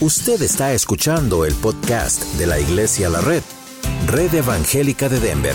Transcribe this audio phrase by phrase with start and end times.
[0.00, 3.42] Usted está escuchando el podcast de la Iglesia La Red,
[4.08, 5.54] Red Evangélica de Denver,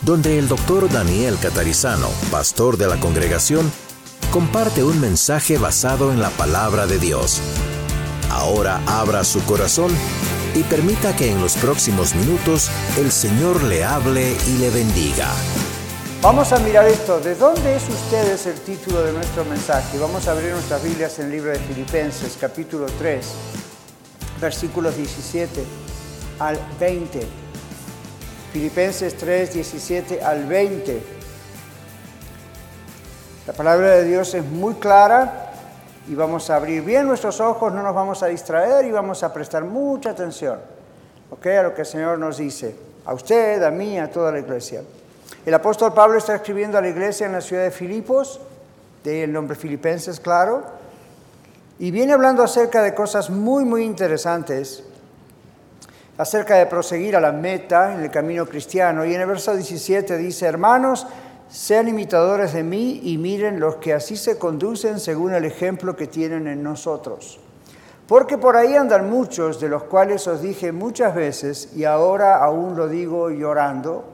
[0.00, 3.70] donde el doctor Daniel Catarizano, pastor de la congregación,
[4.30, 7.42] comparte un mensaje basado en la palabra de Dios.
[8.30, 9.92] Ahora abra su corazón
[10.54, 15.28] y permita que en los próximos minutos el Señor le hable y le bendiga.
[16.20, 17.20] Vamos a mirar esto.
[17.20, 19.98] ¿De dónde es ustedes el título de nuestro mensaje?
[19.98, 23.24] Vamos a abrir nuestras Biblias en el libro de Filipenses, capítulo 3,
[24.40, 25.64] versículos 17
[26.38, 27.20] al 20.
[28.52, 31.02] Filipenses 3, 17 al 20.
[33.46, 35.52] La palabra de Dios es muy clara
[36.08, 39.32] y vamos a abrir bien nuestros ojos, no nos vamos a distraer y vamos a
[39.32, 40.58] prestar mucha atención
[41.30, 44.82] a lo que el Señor nos dice, a usted, a mí, a toda la iglesia.
[45.44, 48.40] El apóstol Pablo está escribiendo a la iglesia en la ciudad de Filipos,
[49.04, 50.64] de el nombre Filipenses, claro,
[51.78, 54.82] y viene hablando acerca de cosas muy, muy interesantes,
[56.16, 59.04] acerca de proseguir a la meta en el camino cristiano.
[59.04, 61.06] Y en el verso 17 dice, hermanos,
[61.48, 66.08] sean imitadores de mí y miren los que así se conducen según el ejemplo que
[66.08, 67.38] tienen en nosotros.
[68.08, 72.74] Porque por ahí andan muchos, de los cuales os dije muchas veces, y ahora aún
[72.74, 74.04] lo digo llorando,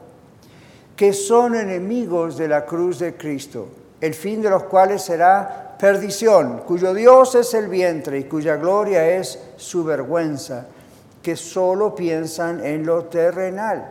[0.97, 3.69] que son enemigos de la cruz de Cristo,
[4.00, 9.06] el fin de los cuales será perdición, cuyo Dios es el vientre y cuya gloria
[9.06, 10.64] es su vergüenza,
[11.22, 13.86] que solo piensan en lo terrenal.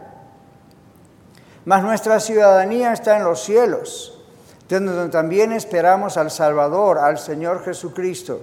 [1.66, 4.19] Mas nuestra ciudadanía está en los cielos,
[4.67, 8.39] donde también esperamos al Salvador, al Señor Jesucristo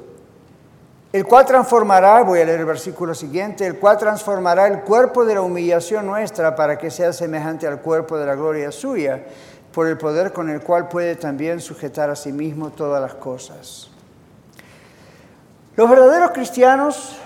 [1.12, 5.34] el cual transformará, voy a leer el versículo siguiente, el cual transformará el cuerpo de
[5.34, 9.24] la humillación nuestra para que sea semejante al cuerpo de la gloria suya,
[9.72, 13.90] por el poder con el cual puede también sujetar a sí mismo todas las cosas.
[15.76, 17.16] Los verdaderos cristianos,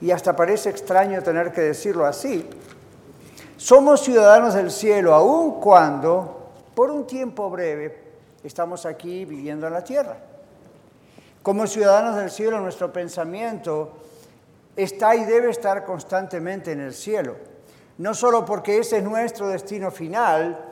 [0.00, 2.48] y hasta parece extraño tener que decirlo así,
[3.56, 8.02] somos ciudadanos del cielo, aun cuando por un tiempo breve
[8.42, 10.16] estamos aquí viviendo en la tierra.
[11.42, 13.92] Como ciudadanos del cielo, nuestro pensamiento
[14.76, 17.36] está y debe estar constantemente en el cielo.
[17.98, 20.63] No solo porque ese es nuestro destino final,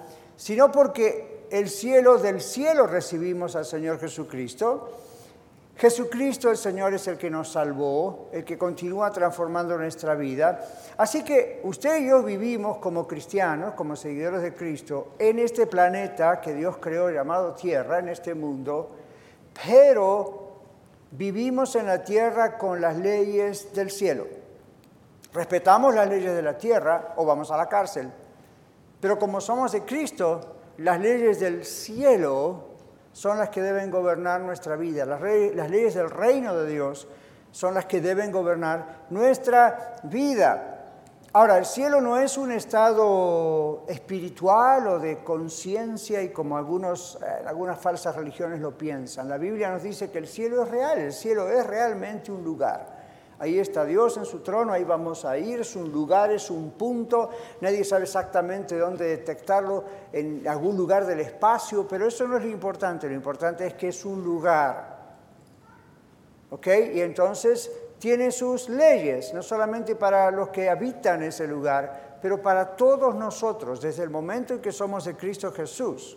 [0.42, 4.90] sino porque el cielo del cielo recibimos al Señor Jesucristo.
[5.76, 10.60] Jesucristo el Señor es el que nos salvó, el que continúa transformando nuestra vida.
[10.96, 16.40] Así que usted y yo vivimos como cristianos, como seguidores de Cristo, en este planeta
[16.40, 18.96] que Dios creó llamado Tierra, en este mundo,
[19.64, 20.56] pero
[21.12, 24.26] vivimos en la tierra con las leyes del cielo.
[25.32, 28.10] Respetamos las leyes de la tierra o vamos a la cárcel.
[29.02, 30.40] Pero como somos de Cristo,
[30.78, 32.68] las leyes del cielo
[33.12, 35.04] son las que deben gobernar nuestra vida.
[35.04, 37.08] Las, leyes del reino de Dios
[37.50, 40.84] son las que deben gobernar nuestra vida.
[41.32, 47.42] Ahora, el cielo no es un estado espiritual o de conciencia y como algunos, eh,
[47.44, 49.28] algunas falsas religiones lo piensan.
[49.28, 53.01] La Biblia nos dice que el cielo es real, el cielo es realmente un lugar.
[53.42, 56.70] Ahí está Dios en su trono, ahí vamos a ir, es un lugar, es un
[56.70, 57.28] punto,
[57.60, 59.82] nadie sabe exactamente dónde detectarlo,
[60.12, 63.88] en algún lugar del espacio, pero eso no es lo importante, lo importante es que
[63.88, 65.16] es un lugar.
[66.50, 66.68] ¿Ok?
[66.94, 72.76] Y entonces tiene sus leyes, no solamente para los que habitan ese lugar, pero para
[72.76, 76.16] todos nosotros, desde el momento en que somos de Cristo Jesús.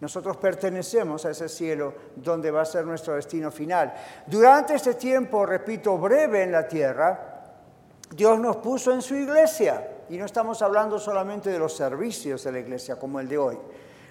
[0.00, 3.94] Nosotros pertenecemos a ese cielo donde va a ser nuestro destino final.
[4.26, 7.44] Durante este tiempo, repito, breve en la tierra,
[8.10, 9.88] Dios nos puso en su iglesia.
[10.08, 13.58] Y no estamos hablando solamente de los servicios de la iglesia como el de hoy.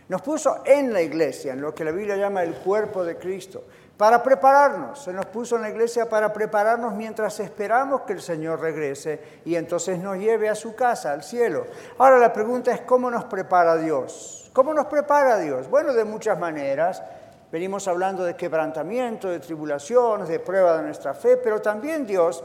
[0.10, 3.64] Nos puso en la iglesia, en lo que la Biblia llama el cuerpo de Cristo
[3.98, 5.04] para prepararnos.
[5.04, 9.56] Se nos puso en la iglesia para prepararnos mientras esperamos que el Señor regrese y
[9.56, 11.68] entonces nos lleve a su casa, al cielo.
[11.98, 14.45] Ahora la pregunta es, ¿cómo nos prepara Dios?
[14.56, 15.70] ¿Cómo nos prepara Dios?
[15.70, 17.04] Bueno, de muchas maneras.
[17.52, 22.42] Venimos hablando de quebrantamiento, de tribulaciones, de prueba de nuestra fe, pero también Dios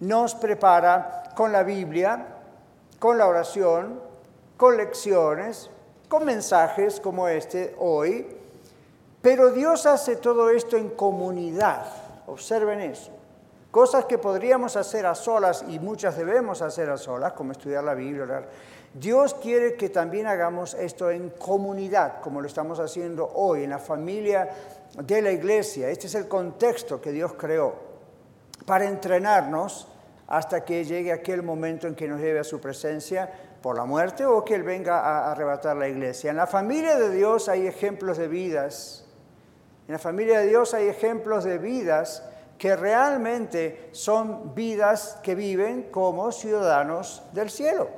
[0.00, 2.26] nos prepara con la Biblia,
[2.98, 4.00] con la oración,
[4.56, 5.70] con lecciones,
[6.08, 8.26] con mensajes como este hoy,
[9.22, 11.86] pero Dios hace todo esto en comunidad.
[12.26, 13.12] Observen eso.
[13.70, 17.94] Cosas que podríamos hacer a solas y muchas debemos hacer a solas, como estudiar la
[17.94, 18.48] Biblia, orar.
[18.98, 23.78] Dios quiere que también hagamos esto en comunidad, como lo estamos haciendo hoy, en la
[23.78, 24.48] familia
[25.02, 25.88] de la iglesia.
[25.90, 27.74] Este es el contexto que Dios creó
[28.64, 29.88] para entrenarnos
[30.26, 33.30] hasta que llegue aquel momento en que nos lleve a su presencia
[33.62, 36.30] por la muerte o que Él venga a arrebatar la iglesia.
[36.30, 39.06] En la familia de Dios hay ejemplos de vidas
[39.88, 42.24] en la familia de Dios hay ejemplos de vidas
[42.58, 47.88] que realmente son vidas que viven como ciudadanos del cielo.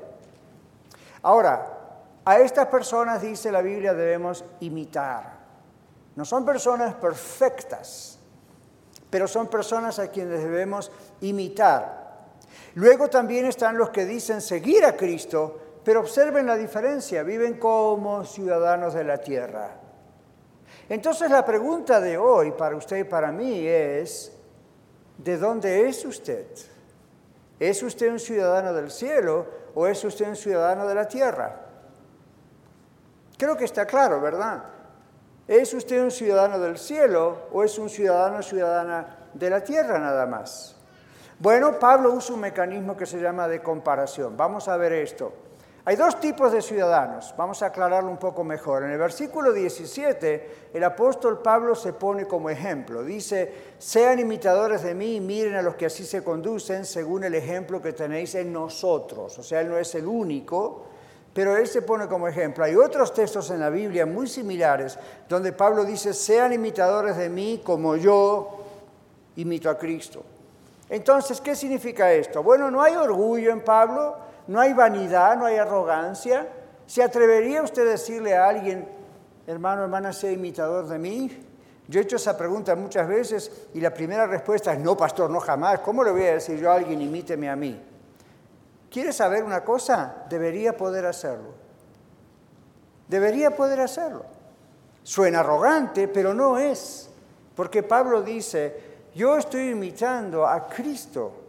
[1.28, 1.62] Ahora,
[2.24, 5.24] a estas personas, dice la Biblia, debemos imitar.
[6.16, 8.18] No son personas perfectas,
[9.10, 10.90] pero son personas a quienes debemos
[11.20, 12.28] imitar.
[12.76, 18.24] Luego también están los que dicen seguir a Cristo, pero observen la diferencia, viven como
[18.24, 19.72] ciudadanos de la tierra.
[20.88, 24.32] Entonces la pregunta de hoy para usted y para mí es,
[25.18, 26.46] ¿de dónde es usted?
[27.58, 31.56] ¿Es usted un ciudadano del cielo o es usted un ciudadano de la tierra?
[33.36, 34.64] Creo que está claro, ¿verdad?
[35.46, 40.26] ¿Es usted un ciudadano del cielo o es un ciudadano ciudadana de la tierra nada
[40.26, 40.76] más?
[41.38, 44.36] Bueno, Pablo usa un mecanismo que se llama de comparación.
[44.36, 45.32] Vamos a ver esto.
[45.88, 48.82] Hay dos tipos de ciudadanos, vamos a aclararlo un poco mejor.
[48.82, 53.02] En el versículo 17, el apóstol Pablo se pone como ejemplo.
[53.02, 57.34] Dice, sean imitadores de mí y miren a los que así se conducen según el
[57.34, 59.38] ejemplo que tenéis en nosotros.
[59.38, 60.84] O sea, él no es el único,
[61.32, 62.64] pero él se pone como ejemplo.
[62.64, 67.62] Hay otros textos en la Biblia muy similares donde Pablo dice, sean imitadores de mí
[67.64, 68.58] como yo
[69.36, 70.22] imito a Cristo.
[70.90, 72.42] Entonces, ¿qué significa esto?
[72.42, 76.48] Bueno, no hay orgullo en Pablo no hay vanidad, no hay arrogancia.
[76.86, 78.88] ¿Se atrevería usted a decirle a alguien,
[79.46, 81.44] hermano, hermana, sea imitador de mí?
[81.86, 85.38] Yo he hecho esa pregunta muchas veces y la primera respuesta es, no, pastor, no
[85.38, 85.80] jamás.
[85.80, 87.80] ¿Cómo le voy a decir yo a alguien, imíteme a mí?
[88.90, 90.24] ¿Quiere saber una cosa?
[90.30, 91.52] Debería poder hacerlo.
[93.06, 94.24] Debería poder hacerlo.
[95.02, 97.10] Suena arrogante, pero no es.
[97.54, 101.47] Porque Pablo dice, yo estoy imitando a Cristo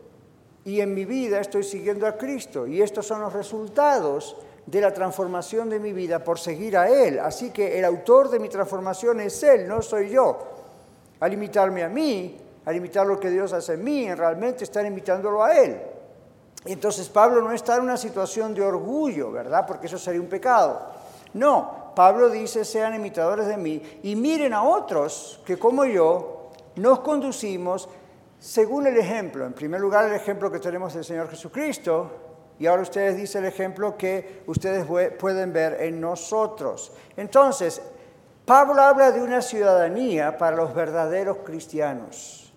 [0.70, 4.38] y en mi vida estoy siguiendo a Cristo y estos son los resultados
[4.68, 7.18] de la transformación de mi vida por seguir a Él.
[7.18, 10.38] Así que el autor de mi transformación es Él, no soy yo.
[11.22, 15.44] Al imitarme a mí, al imitar lo que Dios hace en mí, realmente están imitándolo
[15.44, 15.82] a Él.
[16.66, 19.66] Entonces Pablo no está en una situación de orgullo, ¿verdad?
[19.66, 20.80] Porque eso sería un pecado.
[21.34, 27.00] No, Pablo dice, sean imitadores de mí y miren a otros que como yo nos
[27.00, 27.90] conducimos
[28.40, 32.82] según el ejemplo, en primer lugar el ejemplo que tenemos del Señor Jesucristo, y ahora
[32.82, 34.86] ustedes dicen el ejemplo que ustedes
[35.18, 36.92] pueden ver en nosotros.
[37.16, 37.82] Entonces,
[38.46, 42.54] Pablo habla de una ciudadanía para los verdaderos cristianos.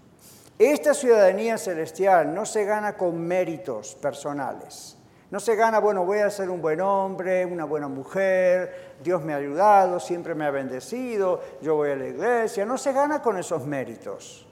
[0.58, 4.96] Esta ciudadanía celestial no se gana con méritos personales.
[5.30, 9.32] No se gana, bueno, voy a ser un buen hombre, una buena mujer, Dios me
[9.32, 12.66] ha ayudado, siempre me ha bendecido, yo voy a la iglesia.
[12.66, 14.46] No se gana con esos méritos.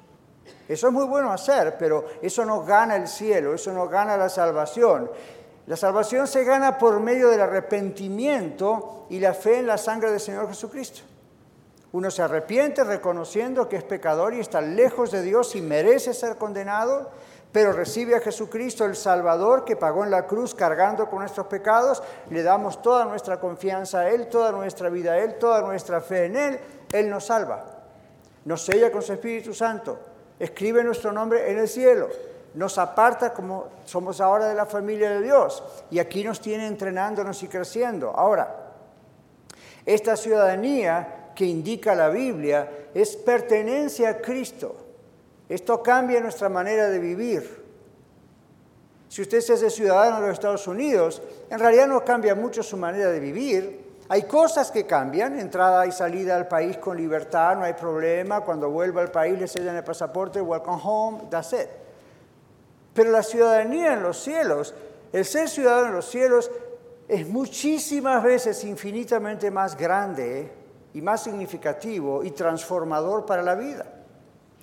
[0.70, 4.28] Eso es muy bueno hacer, pero eso no gana el cielo, eso no gana la
[4.28, 5.10] salvación.
[5.66, 10.20] La salvación se gana por medio del arrepentimiento y la fe en la sangre del
[10.20, 11.00] Señor Jesucristo.
[11.90, 16.36] Uno se arrepiente reconociendo que es pecador y está lejos de Dios y merece ser
[16.36, 17.10] condenado,
[17.50, 22.00] pero recibe a Jesucristo el Salvador que pagó en la cruz cargando con nuestros pecados.
[22.30, 26.26] Le damos toda nuestra confianza a Él, toda nuestra vida a Él, toda nuestra fe
[26.26, 26.60] en Él.
[26.92, 27.64] Él nos salva.
[28.44, 30.09] Nos sella con su Espíritu Santo
[30.40, 32.08] escribe nuestro nombre en el cielo,
[32.54, 37.40] nos aparta como somos ahora de la familia de Dios y aquí nos tiene entrenándonos
[37.44, 38.10] y creciendo.
[38.10, 38.72] Ahora,
[39.86, 44.74] esta ciudadanía que indica la Biblia es pertenencia a Cristo.
[45.48, 47.60] Esto cambia nuestra manera de vivir.
[49.08, 53.10] Si usted hace ciudadano de los Estados Unidos, en realidad no cambia mucho su manera
[53.10, 57.74] de vivir, hay cosas que cambian, entrada y salida al país con libertad, no hay
[57.74, 61.68] problema, cuando vuelva al país le sellan el pasaporte, welcome home, that's it.
[62.92, 64.74] Pero la ciudadanía en los cielos,
[65.12, 66.50] el ser ciudadano en los cielos
[67.06, 70.50] es muchísimas veces infinitamente más grande
[70.92, 73.86] y más significativo y transformador para la vida.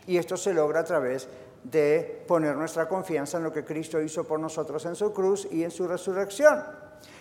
[0.08, 1.26] Y esto se logra a través
[1.64, 5.64] de poner nuestra confianza en lo que Cristo hizo por nosotros en su cruz y
[5.64, 6.77] en su resurrección.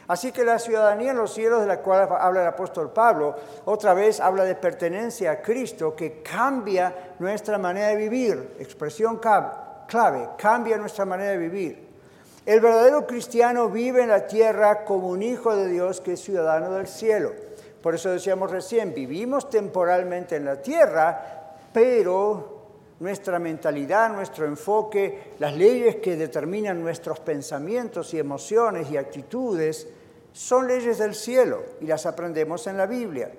[0.09, 3.35] Así que la ciudadanía en los cielos de la cual habla el apóstol Pablo,
[3.65, 8.57] otra vez habla de pertenencia a Cristo que cambia nuestra manera de vivir.
[8.61, 11.87] Expresión clave, cambia nuestra manera de vivir.
[12.45, 16.71] El verdadero cristiano vive en la tierra como un hijo de Dios que es ciudadano
[16.71, 17.33] del cielo.
[17.83, 22.57] Por eso decíamos recién, vivimos temporalmente en la tierra, pero
[23.01, 29.89] nuestra mentalidad, nuestro enfoque, las leyes que determinan nuestros pensamientos y emociones y actitudes,
[30.37, 33.31] son leyes del cielo y las aprendemos en la Biblia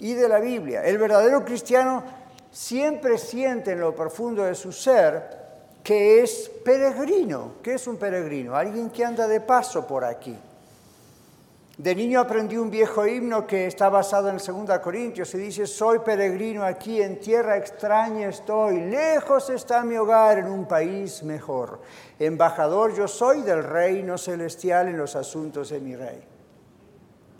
[0.00, 0.82] y de la Biblia.
[0.84, 2.02] El verdadero cristiano
[2.50, 5.38] siempre siente en lo profundo de su ser
[5.84, 7.52] que es peregrino.
[7.62, 8.56] ¿Qué es un peregrino?
[8.56, 10.36] Alguien que anda de paso por aquí.
[11.78, 16.00] De niño aprendí un viejo himno que está basado en 2 Corintios y dice, soy
[16.00, 21.80] peregrino aquí, en tierra extraña estoy, lejos está mi hogar en un país mejor.
[22.18, 26.20] Embajador yo soy del reino celestial en los asuntos de mi rey.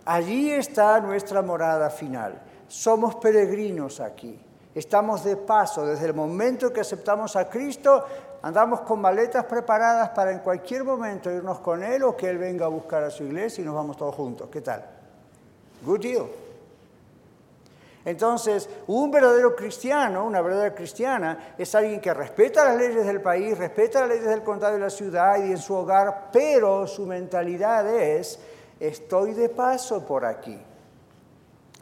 [0.04, 2.40] Allí está nuestra morada final.
[2.68, 4.40] Somos peregrinos aquí.
[4.72, 5.84] Estamos de paso.
[5.84, 8.04] Desde el momento que aceptamos a Cristo,
[8.42, 12.66] andamos con maletas preparadas para en cualquier momento irnos con Él o que Él venga
[12.66, 14.48] a buscar a su iglesia y nos vamos todos juntos.
[14.50, 14.84] ¿Qué tal?
[15.84, 16.26] Good deal.
[18.04, 23.58] Entonces, un verdadero cristiano, una verdadera cristiana, es alguien que respeta las leyes del país,
[23.58, 27.86] respeta las leyes del condado y la ciudad y en su hogar, pero su mentalidad
[27.86, 28.38] es,
[28.80, 30.58] estoy de paso por aquí.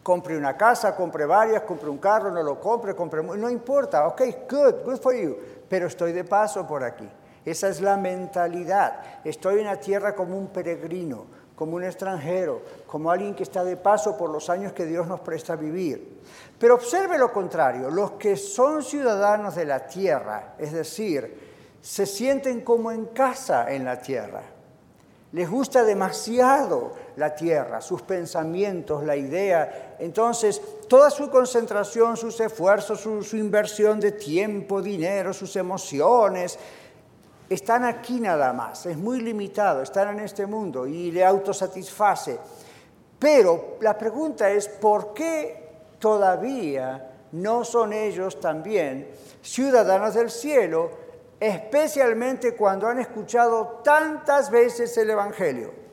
[0.03, 3.23] Compre una casa, compre varias, compre un carro, no lo compre, compre...
[3.23, 5.37] No importa, ok, good, good for you,
[5.69, 7.09] pero estoy de paso por aquí.
[7.45, 9.01] Esa es la mentalidad.
[9.25, 13.77] Estoy en la tierra como un peregrino, como un extranjero, como alguien que está de
[13.77, 16.21] paso por los años que Dios nos presta a vivir.
[16.59, 21.47] Pero observe lo contrario, los que son ciudadanos de la tierra, es decir,
[21.81, 24.43] se sienten como en casa en la tierra.
[25.33, 29.97] Les gusta demasiado la tierra, sus pensamientos, la idea.
[29.99, 36.59] Entonces, toda su concentración, sus esfuerzos, su, inversión de tiempo, dinero, sus emociones,
[37.49, 38.87] están aquí nada más.
[38.87, 42.39] Es muy limitado, están en este mundo y le autosatisface.
[43.19, 45.69] Pero la pregunta es, ¿por qué
[45.99, 49.09] todavía no son ellos también
[49.43, 51.07] ciudadanos del cielo?
[51.41, 55.86] especialmente cuando han escuchado tantas veces el Evangelio.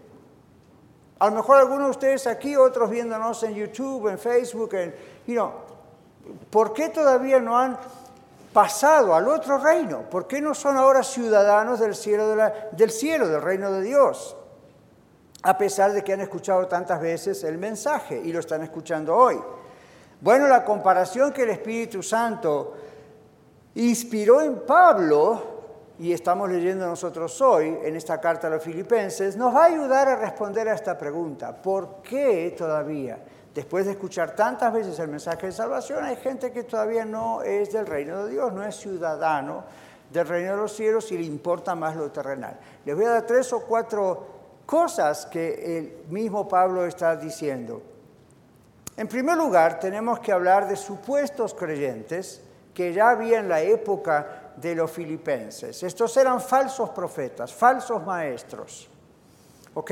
[1.24, 4.94] A lo mejor algunos de ustedes aquí, otros viéndonos en YouTube, en Facebook, en,
[6.50, 7.78] ¿por qué todavía no han
[8.52, 10.02] pasado al otro reino?
[10.10, 12.36] ¿Por qué no son ahora ciudadanos del cielo,
[12.74, 14.36] del cielo, del reino de Dios?
[15.44, 19.40] A pesar de que han escuchado tantas veces el mensaje y lo están escuchando hoy.
[20.20, 22.74] Bueno, la comparación que el Espíritu Santo
[23.76, 25.53] inspiró en Pablo,
[26.04, 30.10] y estamos leyendo nosotros hoy en esta carta a los filipenses, nos va a ayudar
[30.10, 31.56] a responder a esta pregunta.
[31.56, 33.20] ¿Por qué todavía,
[33.56, 37.72] después de escuchar tantas veces el mensaje de salvación, hay gente que todavía no es
[37.72, 39.64] del reino de Dios, no es ciudadano
[40.12, 42.60] del reino de los cielos y le importa más lo terrenal?
[42.84, 44.28] Les voy a dar tres o cuatro
[44.66, 47.82] cosas que el mismo Pablo está diciendo.
[48.98, 52.42] En primer lugar, tenemos que hablar de supuestos creyentes
[52.74, 55.84] que ya había en la época de los filipenses.
[55.84, 58.90] Estos eran falsos profetas, falsos maestros.
[59.74, 59.92] ¿Ok?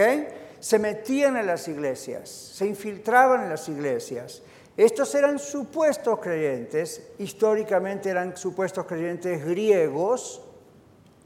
[0.60, 4.44] Se metían en las iglesias, se infiltraban en las iglesias.
[4.78, 10.42] Estos eran supuestos creyentes, históricamente eran supuestos creyentes griegos,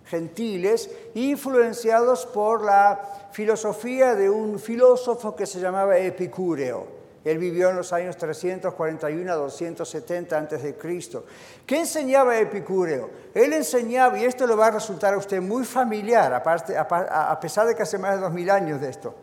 [0.06, 6.95] gentiles, influenciados por la filosofía de un filósofo que se llamaba Epicúreo.
[7.26, 11.26] Él vivió en los años 341 a 270 antes de Cristo.
[11.66, 13.10] ¿Qué enseñaba Epicúreo?
[13.34, 17.76] Él enseñaba, y esto le va a resultar a usted muy familiar, a pesar de
[17.76, 19.16] que hace más de dos mil años de esto.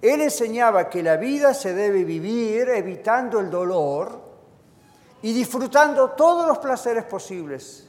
[0.00, 4.20] Él enseñaba que la vida se debe vivir evitando el dolor
[5.22, 7.88] y disfrutando todos los placeres posibles.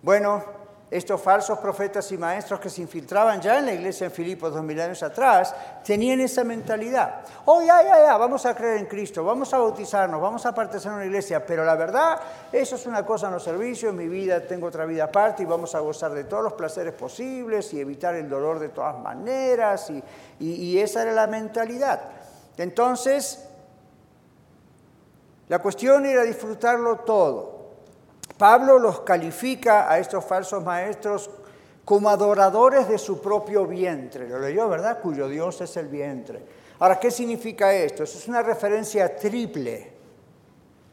[0.00, 0.44] Bueno,
[0.90, 4.62] estos falsos profetas y maestros que se infiltraban ya en la iglesia en Filipos dos
[4.62, 5.54] mil años atrás,
[5.84, 7.20] tenían esa mentalidad.
[7.44, 10.92] Oh, ya, ya, ya, vamos a creer en Cristo, vamos a bautizarnos, vamos a participar
[10.92, 14.08] en una iglesia, pero la verdad, eso es una cosa en los servicios, en mi
[14.08, 17.80] vida tengo otra vida aparte y vamos a gozar de todos los placeres posibles y
[17.80, 20.02] evitar el dolor de todas maneras, y,
[20.40, 22.00] y esa era la mentalidad.
[22.56, 23.46] Entonces,
[25.48, 27.57] la cuestión era disfrutarlo todo.
[28.38, 31.28] Pablo los califica a estos falsos maestros
[31.84, 34.28] como adoradores de su propio vientre.
[34.28, 35.00] Lo leyó, ¿verdad?
[35.00, 36.40] Cuyo Dios es el vientre.
[36.78, 38.04] Ahora, ¿qué significa esto?
[38.04, 39.92] Es una referencia triple.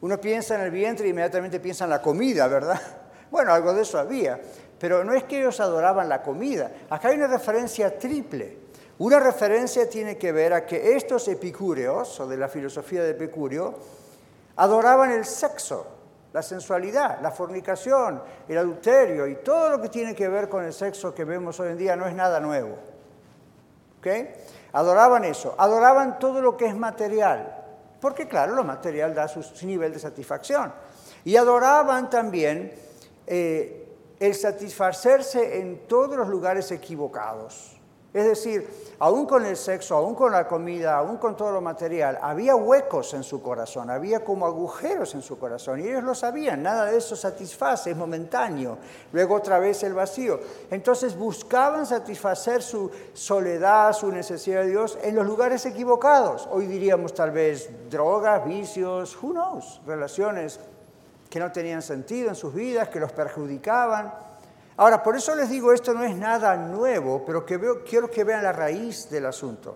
[0.02, 2.82] Uno piensa en el vientre y inmediatamente piensa en la comida, ¿verdad?
[3.32, 4.40] Bueno, algo de eso había.
[4.80, 6.72] Pero no es que ellos adoraban la comida.
[6.90, 8.60] Acá hay una referencia triple.
[9.00, 13.74] Una referencia tiene que ver a que estos epicúreos, o de la filosofía de Epicurio,
[14.56, 15.95] adoraban el sexo
[16.36, 20.74] la sensualidad, la fornicación, el adulterio y todo lo que tiene que ver con el
[20.74, 22.75] sexo que vemos hoy en día no es nada nuevo.
[24.74, 27.56] Adoraban eso, adoraban todo lo que es material,
[28.01, 30.74] porque claro, lo material da su, nivel de satisfacción.
[31.24, 32.74] Y adoraban también
[33.25, 33.88] eh,
[34.20, 37.75] el satisfacerse en todos los lugares equivocados.
[38.15, 42.17] Es decir, aún con el sexo, aún con la comida, aún con todo lo material,
[42.22, 46.63] había huecos en su corazón, había como agujeros en su corazón y ellos lo sabían,
[46.63, 48.77] nada de eso satisface, es momentáneo.
[49.12, 50.39] Luego otra vez el vacío.
[50.72, 56.48] Entonces buscaban satisfacer su soledad, su necesidad de Dios en los lugares equivocados.
[56.50, 60.62] Hoy diríamos tal vez drogas, vicios, who knows, relaciones
[61.29, 64.13] que no tenían sentido en sus vidas, que los perjudicaban.
[64.77, 68.44] Ahora, por eso les digo, esto no es nada nuevo, pero que quiero que vean
[68.44, 69.75] la raíz del asunto.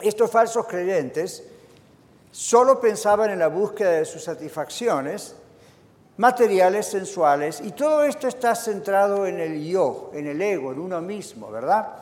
[0.00, 1.44] Estos falsos creyentes
[2.32, 5.36] solo pensaban en la búsqueda de sus satisfacciones
[6.16, 11.00] materiales, sensuales, y todo esto está centrado en el yo, en el ego, en uno
[11.00, 11.94] mismo, ¿verdad?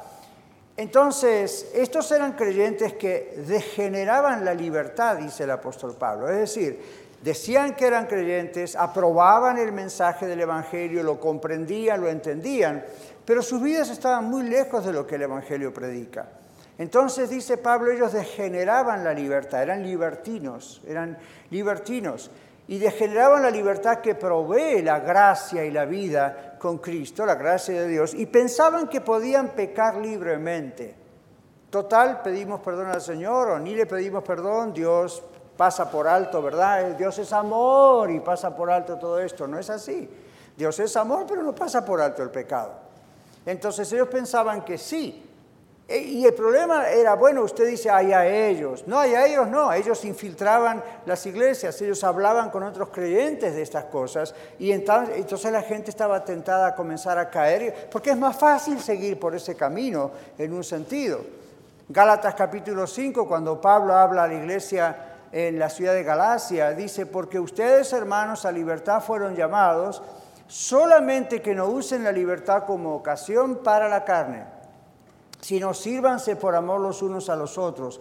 [0.76, 7.74] Entonces, estos eran creyentes que degeneraban la libertad, dice el apóstol Pablo, es decir, decían
[7.74, 12.84] que eran creyentes, aprobaban el mensaje del Evangelio, lo comprendían, lo entendían,
[13.24, 16.28] pero sus vidas estaban muy lejos de lo que el Evangelio predica.
[16.78, 21.18] Entonces dice Pablo, ellos degeneraban la libertad, eran libertinos, eran
[21.50, 22.30] libertinos,
[22.68, 27.80] y degeneraban la libertad que provee la gracia y la vida con Cristo, la gracia
[27.80, 30.94] de Dios, y pensaban que podían pecar libremente.
[31.70, 35.22] Total, pedimos perdón al Señor o ni le pedimos perdón, Dios
[35.58, 36.84] pasa por alto, ¿verdad?
[36.96, 39.48] Dios es amor y pasa por alto todo esto.
[39.48, 40.08] No es así.
[40.56, 42.74] Dios es amor, pero no pasa por alto el pecado.
[43.44, 45.24] Entonces ellos pensaban que sí.
[45.88, 48.84] E, y el problema era, bueno, usted dice, hay a ellos.
[48.86, 49.72] No, hay a ellos no.
[49.72, 54.36] Ellos infiltraban las iglesias, ellos hablaban con otros creyentes de estas cosas.
[54.60, 59.18] Y entonces la gente estaba tentada a comenzar a caer, porque es más fácil seguir
[59.18, 61.18] por ese camino en un sentido.
[61.88, 67.06] Gálatas capítulo 5, cuando Pablo habla a la iglesia en la ciudad de Galacia, dice,
[67.06, 70.02] porque ustedes hermanos a libertad fueron llamados,
[70.46, 74.44] solamente que no usen la libertad como ocasión para la carne,
[75.40, 78.00] sino sírvanse por amor los unos a los otros.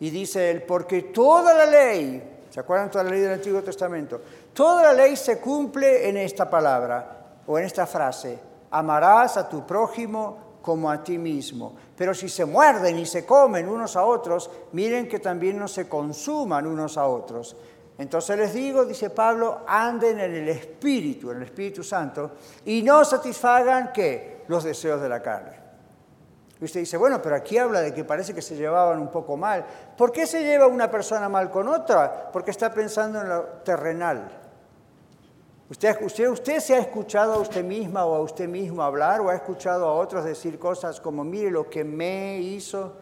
[0.00, 4.20] Y dice él, porque toda la ley, ¿se acuerdan toda la ley del Antiguo Testamento?
[4.52, 8.38] Toda la ley se cumple en esta palabra o en esta frase,
[8.70, 11.76] amarás a tu prójimo como a ti mismo.
[11.94, 15.86] Pero si se muerden y se comen unos a otros, miren que también no se
[15.86, 17.54] consuman unos a otros.
[17.98, 22.30] Entonces les digo, dice Pablo, anden en el Espíritu, en el Espíritu Santo,
[22.64, 24.44] y no satisfagan ¿qué?
[24.48, 25.64] los deseos de la carne.
[26.60, 29.36] Y usted dice, bueno, pero aquí habla de que parece que se llevaban un poco
[29.36, 29.66] mal.
[29.98, 32.30] ¿Por qué se lleva una persona mal con otra?
[32.32, 34.43] Porque está pensando en lo terrenal.
[35.74, 39.34] Usted, usted, se ha escuchado a usted misma o a usted mismo hablar o ha
[39.34, 42.92] escuchado a otros decir cosas como, mire lo que me hizo,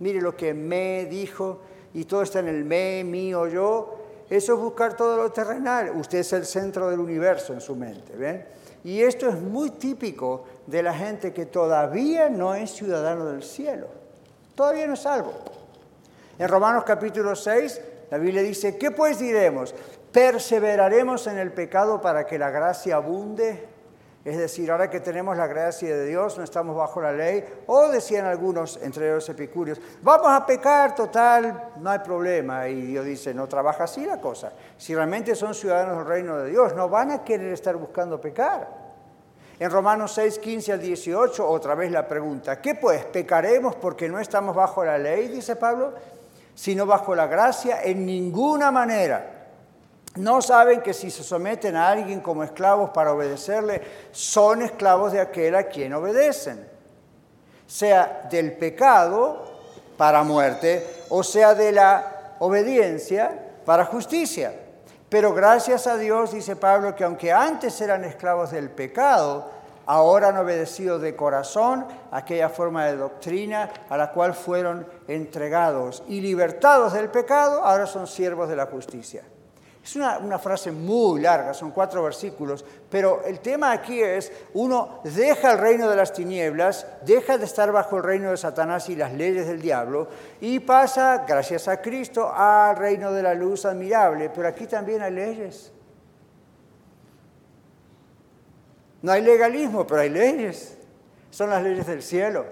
[0.00, 1.60] mire lo que me dijo,
[1.94, 3.98] y todo está en el me, mío, yo.
[4.28, 5.92] Eso es buscar todo lo terrenal.
[5.94, 8.44] Usted es el centro del universo en su mente, ¿ven?
[8.82, 13.86] Y esto es muy típico de la gente que todavía no es ciudadano del cielo.
[14.56, 15.32] Todavía no es salvo.
[16.40, 19.72] En Romanos capítulo 6, la Biblia dice, ¿qué pues diremos?
[20.16, 23.68] Perseveraremos en el pecado para que la gracia abunde.
[24.24, 27.44] Es decir, ahora que tenemos la gracia de Dios, no estamos bajo la ley.
[27.66, 32.66] O decían algunos, entre los epicúreos, vamos a pecar, total, no hay problema.
[32.66, 34.54] Y Dios dice, no trabaja así la cosa.
[34.78, 38.68] Si realmente son ciudadanos del reino de Dios, no van a querer estar buscando pecar.
[39.60, 43.04] En Romanos 6, 15 al 18, otra vez la pregunta, ¿qué pues?
[43.04, 45.92] ¿Pecaremos porque no estamos bajo la ley, dice Pablo,
[46.54, 47.82] sino bajo la gracia?
[47.82, 49.35] En ninguna manera.
[50.16, 55.20] No saben que si se someten a alguien como esclavos para obedecerle, son esclavos de
[55.20, 56.66] aquel a quien obedecen.
[57.66, 59.56] Sea del pecado
[59.96, 63.30] para muerte o sea de la obediencia
[63.64, 64.54] para justicia.
[65.08, 69.50] Pero gracias a Dios, dice Pablo, que aunque antes eran esclavos del pecado,
[69.86, 76.20] ahora han obedecido de corazón aquella forma de doctrina a la cual fueron entregados y
[76.20, 79.22] libertados del pecado, ahora son siervos de la justicia.
[79.86, 85.52] Es una, frase muy larga, son cuatro versículos, pero el tema aquí es, uno deja
[85.52, 89.12] el reino de las tinieblas, deja de estar bajo el reino de Satanás y las
[89.12, 90.08] leyes del diablo,
[90.40, 95.12] y pasa, gracias a Cristo, al reino de la luz admirable, pero aquí también hay
[95.12, 95.70] leyes.
[99.02, 100.78] No hay legalismo, pero hay leyes.
[101.30, 102.44] Son las leyes del cielo,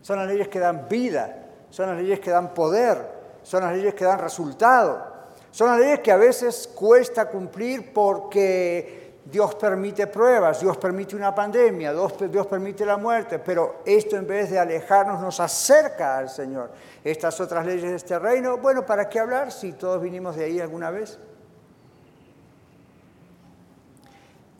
[0.00, 1.36] son las leyes que dan vida,
[1.68, 2.96] son las leyes que dan poder,
[3.42, 5.15] son las leyes que dan resultado.
[5.56, 11.34] Son las leyes que a veces cuesta cumplir porque Dios permite pruebas, Dios permite una
[11.34, 16.28] pandemia, Dios, Dios, permite la muerte, pero esto en vez de alejarnos nos acerca al
[16.28, 16.72] Señor.
[17.02, 20.60] Estas otras leyes de este reino, bueno, ¿para qué hablar si todos vinimos de ahí
[20.60, 21.18] alguna vez?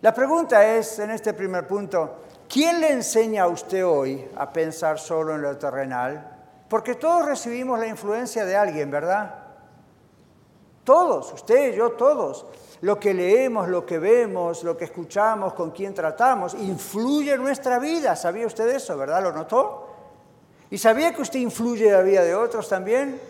[0.01, 4.99] La pregunta es, en este primer punto, ¿quién le enseña a usted hoy a pensar
[4.99, 6.39] solo en lo terrenal?
[6.71, 9.46] Porque todos recibimos la influencia de alguien, ¿verdad?
[10.87, 12.46] Todos, usted, yo, todos.
[12.83, 17.81] Lo que leemos, lo que vemos, lo que escuchamos, con quién tratamos, influye en nuestra
[17.81, 18.14] vida.
[18.14, 19.20] ¿Sabía usted eso, verdad?
[19.20, 19.88] ¿Lo notó?
[20.70, 23.20] ¿Y sabía que usted influye en la vida de otros también?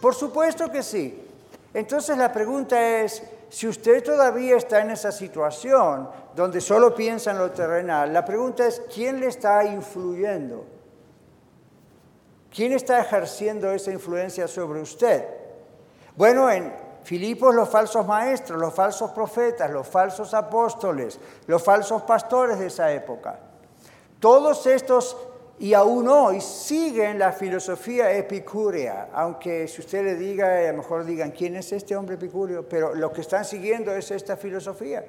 [0.00, 1.24] Por supuesto que sí.
[1.72, 7.38] Entonces la pregunta es, si usted todavía está en esa situación donde solo piensa en
[7.38, 10.64] lo terrenal, la pregunta es, ¿quién le está influyendo?
[12.52, 15.24] ¿Quién está ejerciendo esa influencia sobre usted?
[16.16, 22.58] Bueno, en Filipos los falsos maestros, los falsos profetas, los falsos apóstoles, los falsos pastores
[22.58, 23.38] de esa época.
[24.18, 25.16] Todos estos
[25.58, 31.04] y aún hoy siguen la filosofía epicúrea, aunque si usted le diga, a lo mejor
[31.04, 32.68] digan, ¿quién es este hombre epicúreo?
[32.68, 35.04] Pero lo que están siguiendo es esta filosofía.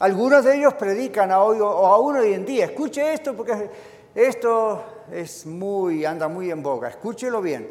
[0.00, 3.70] Algunos de ellos predican a hoy, o aún hoy en día, escuche esto porque
[4.14, 7.70] esto es muy, anda muy en boga, escúchelo bien.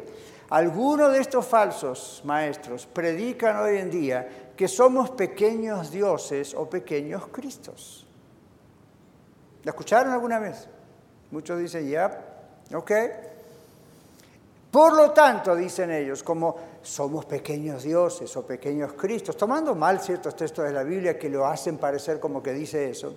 [0.50, 7.26] Algunos de estos falsos maestros predican hoy en día que somos pequeños dioses o pequeños
[7.28, 8.06] cristos.
[9.62, 10.68] ¿La escucharon alguna vez?
[11.30, 12.20] Muchos dicen, ya,
[12.72, 12.92] ok.
[14.70, 20.36] Por lo tanto, dicen ellos, como somos pequeños dioses o pequeños cristos, tomando mal ciertos
[20.36, 23.14] textos de la Biblia que lo hacen parecer como que dice eso.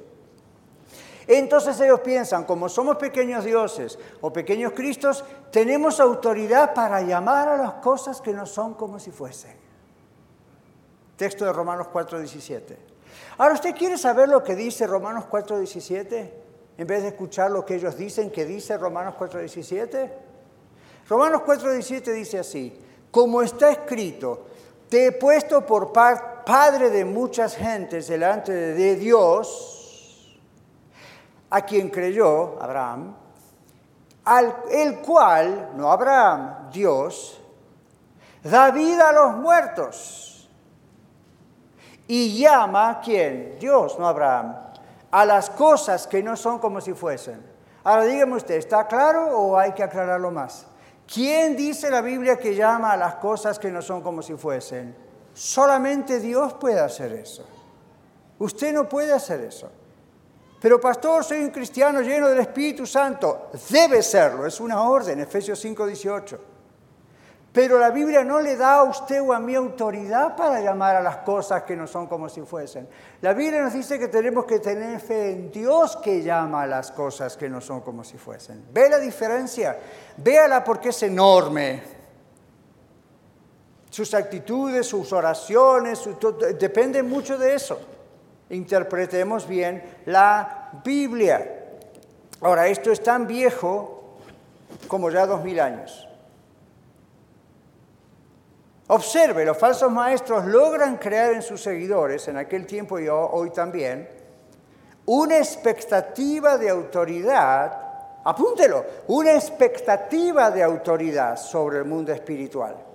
[1.27, 7.57] Entonces ellos piensan, como somos pequeños dioses o pequeños cristos, tenemos autoridad para llamar a
[7.57, 9.55] las cosas que no son como si fuesen.
[11.17, 12.77] Texto de Romanos 4:17.
[13.37, 16.47] Ahora, ¿usted quiere saber lo que dice Romanos 4:17?
[16.77, 20.11] en vez de escuchar lo que ellos dicen que dice Romanos 4:17?
[21.09, 24.45] Romanos 4:17 dice así, como está escrito,
[24.89, 29.73] te he puesto por padre de muchas gentes delante de Dios,
[31.49, 33.15] a quien creyó Abraham,
[34.25, 37.41] al el cual, no Abraham, Dios,
[38.43, 40.49] da vida a los muertos
[42.07, 43.57] y llama a quién?
[43.59, 44.67] Dios, no Abraham
[45.11, 47.41] a las cosas que no son como si fuesen.
[47.83, 50.65] Ahora dígame usted, ¿está claro o hay que aclararlo más?
[51.11, 54.95] ¿Quién dice la Biblia que llama a las cosas que no son como si fuesen?
[55.33, 57.45] Solamente Dios puede hacer eso.
[58.39, 59.69] Usted no puede hacer eso.
[60.59, 63.49] Pero pastor, soy un cristiano lleno del Espíritu Santo.
[63.69, 66.39] Debe serlo, es una orden, Efesios 5:18.
[67.53, 71.01] Pero la Biblia no le da a usted o a mí autoridad para llamar a
[71.01, 72.87] las cosas que no son como si fuesen.
[73.21, 76.91] La Biblia nos dice que tenemos que tener fe en Dios que llama a las
[76.91, 78.65] cosas que no son como si fuesen.
[78.71, 79.75] ¿Ve la diferencia?
[80.17, 81.81] Véala porque es enorme.
[83.89, 86.07] Sus actitudes, sus oraciones,
[86.59, 87.79] dependen mucho de eso.
[88.49, 91.65] Interpretemos bien la Biblia.
[92.41, 94.17] Ahora, esto es tan viejo
[94.87, 96.07] como ya dos mil años.
[98.89, 104.07] Observe, los falsos maestros logran crear en sus seguidores, en aquel tiempo y hoy también,
[105.05, 112.86] una expectativa de autoridad, apúntelo, una expectativa de autoridad sobre el mundo espiritual.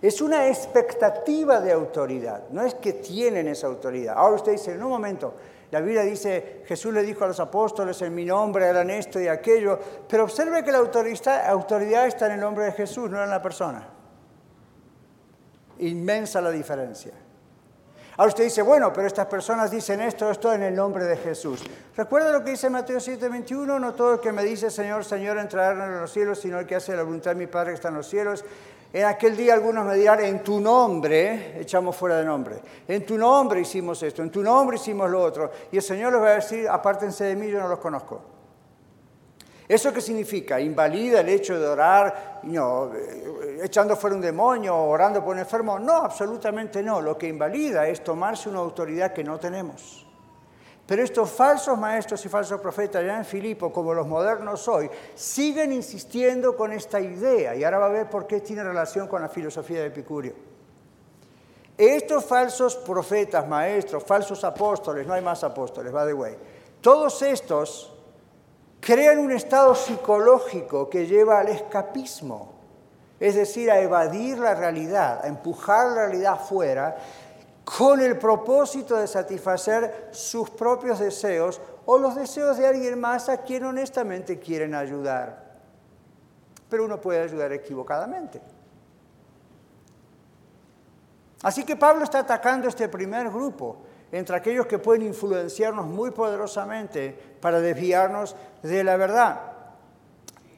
[0.00, 4.14] Es una expectativa de autoridad, no es que tienen esa autoridad.
[4.16, 5.34] Ahora usted dice, en un momento,
[5.70, 9.28] la Biblia dice, Jesús le dijo a los apóstoles, en mi nombre harán esto y
[9.28, 13.42] aquello, pero observe que la autoridad está en el nombre de Jesús, no en la
[13.42, 14.00] persona
[15.80, 17.12] inmensa la diferencia.
[18.20, 21.62] Ahora usted dice, bueno, pero estas personas dicen esto, esto en el nombre de Jesús.
[21.96, 23.80] ¿Recuerda lo que dice Mateo 7:21?
[23.80, 26.74] No todo el que me dice Señor, Señor entrará en los cielos, sino el que
[26.76, 28.44] hace la voluntad de mi Padre que está en los cielos.
[28.92, 33.16] En aquel día algunos me dirán, en tu nombre, echamos fuera de nombre, en tu
[33.16, 35.50] nombre hicimos esto, en tu nombre hicimos lo otro.
[35.72, 38.20] Y el Señor les va a decir, apártense de mí, yo no los conozco.
[39.70, 40.60] ¿Eso qué significa?
[40.60, 45.38] ¿Invalida el hecho de orar no, eh, echando fuera un demonio o orando por un
[45.38, 45.78] enfermo?
[45.78, 47.00] No, absolutamente no.
[47.00, 50.04] Lo que invalida es tomarse una autoridad que no tenemos.
[50.84, 55.72] Pero estos falsos maestros y falsos profetas, ya en Filipo, como los modernos hoy, siguen
[55.72, 57.54] insistiendo con esta idea.
[57.54, 60.34] Y ahora va a ver por qué tiene relación con la filosofía de Epicurio.
[61.78, 66.36] Estos falsos profetas, maestros, falsos apóstoles, no hay más apóstoles, by the way,
[66.80, 67.99] todos estos
[68.80, 72.52] crean un estado psicológico que lleva al escapismo,
[73.20, 76.96] es decir, a evadir la realidad, a empujar la realidad fuera
[77.64, 83.42] con el propósito de satisfacer sus propios deseos o los deseos de alguien más a
[83.42, 85.50] quien honestamente quieren ayudar.
[86.68, 88.40] Pero uno puede ayudar equivocadamente.
[91.42, 93.78] Así que Pablo está atacando este primer grupo
[94.12, 99.40] entre aquellos que pueden influenciarnos muy poderosamente para desviarnos de la verdad.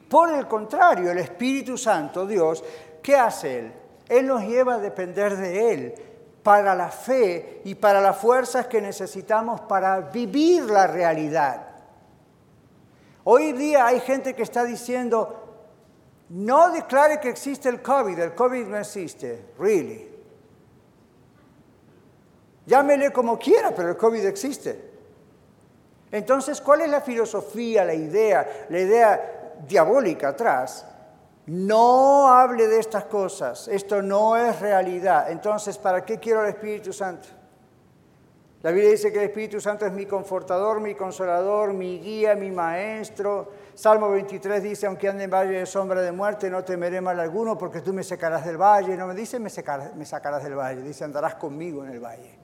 [0.09, 2.63] Por el contrario, el Espíritu Santo, Dios,
[3.01, 3.73] ¿qué hace Él?
[4.09, 5.95] Él nos lleva a depender de Él
[6.43, 11.67] para la fe y para las fuerzas que necesitamos para vivir la realidad.
[13.23, 15.39] Hoy día hay gente que está diciendo,
[16.29, 20.12] no declare que existe el COVID, el COVID no existe, really.
[22.65, 24.93] Llámele como quiera, pero el COVID existe.
[26.11, 30.85] Entonces, ¿cuál es la filosofía, la idea, la idea diabólica atrás?
[31.47, 35.29] No hable de estas cosas, esto no es realidad.
[35.29, 37.27] Entonces, ¿para qué quiero el Espíritu Santo?
[38.61, 42.49] La Biblia dice que el Espíritu Santo es mi confortador, mi consolador, mi guía, mi
[42.49, 43.51] maestro.
[43.73, 47.57] Salmo 23 dice, aunque ande en valle de sombra de muerte, no temeré mal alguno
[47.57, 48.95] porque tú me sacarás del valle.
[48.95, 49.49] No me dice, me
[49.95, 52.42] me sacarás del valle, dice, andarás conmigo en el valle.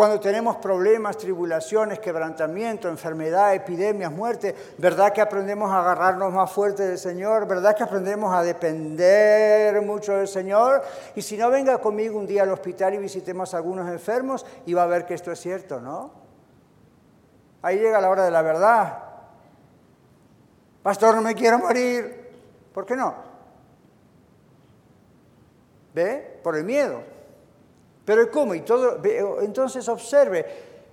[0.00, 6.84] Cuando tenemos problemas, tribulaciones, quebrantamiento, enfermedad, epidemias, muerte, ¿verdad que aprendemos a agarrarnos más fuerte
[6.84, 7.46] del Señor?
[7.46, 10.82] ¿Verdad que aprendemos a depender mucho del Señor?
[11.14, 14.72] Y si no, venga conmigo un día al hospital y visitemos a algunos enfermos y
[14.72, 16.12] va a ver que esto es cierto, ¿no?
[17.60, 19.04] Ahí llega la hora de la verdad.
[20.82, 22.30] Pastor, no me quiero morir.
[22.72, 23.14] ¿Por qué no?
[25.92, 26.40] ¿Ve?
[26.42, 27.19] Por el miedo.
[28.10, 28.56] Pero ¿cómo?
[28.56, 29.00] Y todo,
[29.40, 30.44] entonces observe,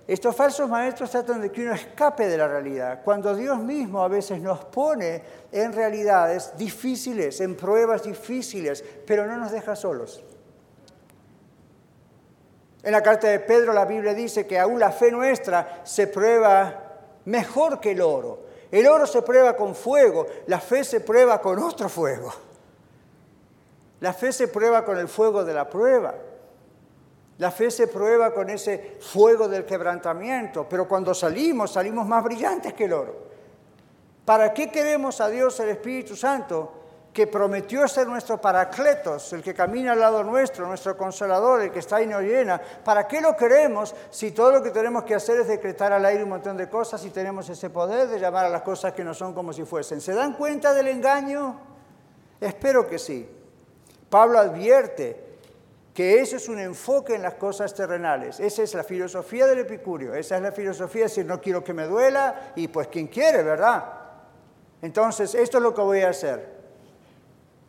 [0.06, 4.06] estos falsos maestros tratan de que uno escape de la realidad, cuando Dios mismo a
[4.06, 10.22] veces nos pone en realidades difíciles, en pruebas difíciles, pero no nos deja solos.
[12.84, 17.00] En la carta de Pedro la Biblia dice que aún la fe nuestra se prueba
[17.24, 18.44] mejor que el oro.
[18.70, 22.32] El oro se prueba con fuego, la fe se prueba con otro fuego.
[23.98, 26.14] La fe se prueba con el fuego de la prueba.
[27.38, 32.74] La fe se prueba con ese fuego del quebrantamiento, pero cuando salimos, salimos más brillantes
[32.74, 33.28] que el oro.
[34.24, 36.72] ¿Para qué queremos a Dios el Espíritu Santo,
[37.12, 41.78] que prometió ser nuestro paracletos, el que camina al lado nuestro, nuestro consolador, el que
[41.78, 42.60] está y nos llena?
[42.84, 46.24] ¿Para qué lo queremos si todo lo que tenemos que hacer es decretar al aire
[46.24, 49.14] un montón de cosas y tenemos ese poder de llamar a las cosas que no
[49.14, 50.00] son como si fuesen?
[50.00, 51.60] ¿Se dan cuenta del engaño?
[52.40, 53.28] Espero que sí.
[54.10, 55.27] Pablo advierte
[55.98, 58.38] que eso es un enfoque en las cosas terrenales.
[58.38, 61.74] Esa es la filosofía del epicurio, esa es la filosofía de decir no quiero que
[61.74, 63.84] me duela y pues quien quiere, ¿verdad?
[64.80, 66.54] Entonces, esto es lo que voy a hacer.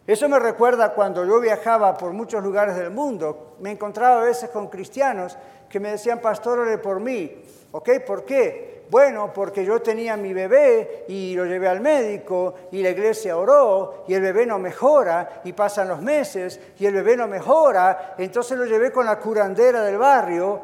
[0.06, 4.52] Eso me recuerda cuando yo viajaba por muchos lugares del mundo, me encontraba a veces
[4.52, 5.36] con cristianos
[5.68, 7.42] que me decían, pastor, ore por mí.
[7.72, 7.90] ¿Ok?
[8.06, 8.79] ¿Por qué?
[8.90, 14.04] Bueno, porque yo tenía mi bebé y lo llevé al médico y la iglesia oró
[14.08, 18.58] y el bebé no mejora y pasan los meses y el bebé no mejora, entonces
[18.58, 20.62] lo llevé con la curandera del barrio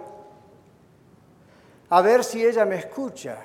[1.90, 3.38] a ver si ella me escucha.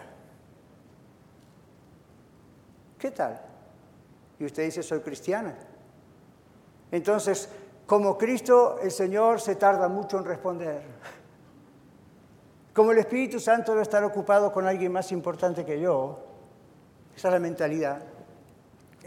[2.98, 3.38] ¿Qué tal?
[4.38, 5.54] Y usted dice, soy cristiana.
[6.90, 7.50] Entonces,
[7.86, 10.82] como Cristo, el Señor se tarda mucho en responder.
[12.74, 16.18] Como el Espíritu Santo debe estar ocupado con alguien más importante que yo,
[17.16, 18.02] esa es la mentalidad.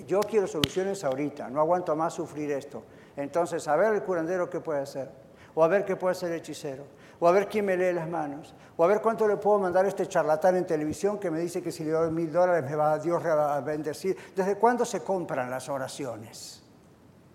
[0.05, 2.83] Yo quiero soluciones ahorita, no aguanto más sufrir esto.
[3.15, 5.09] Entonces, a ver el curandero qué puede hacer,
[5.55, 6.83] o a ver qué puede hacer el hechicero,
[7.19, 9.85] o a ver quién me lee las manos, o a ver cuánto le puedo mandar
[9.85, 12.75] a este charlatán en televisión que me dice que si le doy mil dólares me
[12.75, 14.17] va a Dios a bendecir.
[14.35, 16.63] ¿Desde cuándo se compran las oraciones?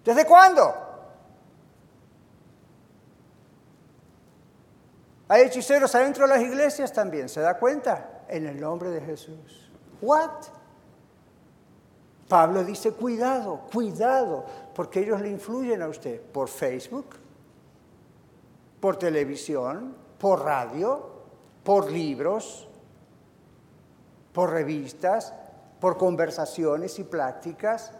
[0.04, 0.87] ¿Desde cuándo?
[5.28, 8.24] Hay hechiceros adentro de las iglesias también, ¿se da cuenta?
[8.28, 9.70] En el nombre de Jesús.
[10.00, 10.30] ¿What?
[12.28, 17.16] Pablo dice, cuidado, cuidado, porque ellos le influyen a usted por Facebook,
[18.80, 21.10] por televisión, por radio,
[21.64, 22.68] por libros,
[24.32, 25.32] por revistas,
[25.80, 27.92] por conversaciones y prácticas.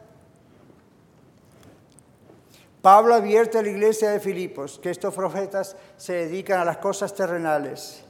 [2.82, 7.14] Pablo advierte a la iglesia de Filipos que estos profetas se dedican a las cosas
[7.14, 8.04] terrenales.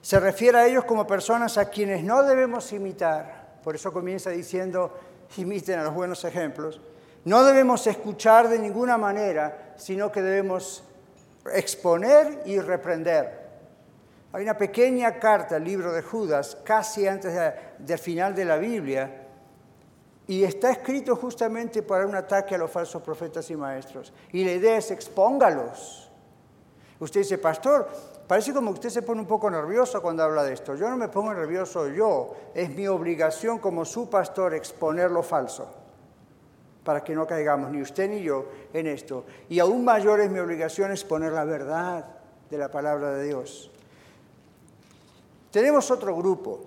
[0.00, 3.58] Se refiere a ellos como personas a quienes no debemos imitar.
[3.62, 4.98] Por eso comienza diciendo,
[5.36, 6.80] imiten a los buenos ejemplos.
[7.24, 10.84] No debemos escuchar de ninguna manera, sino que debemos
[11.52, 13.44] exponer y reprender.
[14.32, 17.32] Hay una pequeña carta, el libro de Judas, casi antes
[17.78, 19.23] del final de la Biblia,
[20.26, 24.12] y está escrito justamente para un ataque a los falsos profetas y maestros.
[24.32, 26.10] Y la idea es expóngalos.
[26.98, 27.88] Usted dice, pastor,
[28.26, 30.74] parece como que usted se pone un poco nervioso cuando habla de esto.
[30.76, 32.34] Yo no me pongo nervioso yo.
[32.54, 35.68] Es mi obligación como su pastor exponer lo falso.
[36.84, 39.24] Para que no caigamos ni usted ni yo en esto.
[39.50, 42.06] Y aún mayor es mi obligación exponer la verdad
[42.48, 43.70] de la palabra de Dios.
[45.50, 46.60] Tenemos otro grupo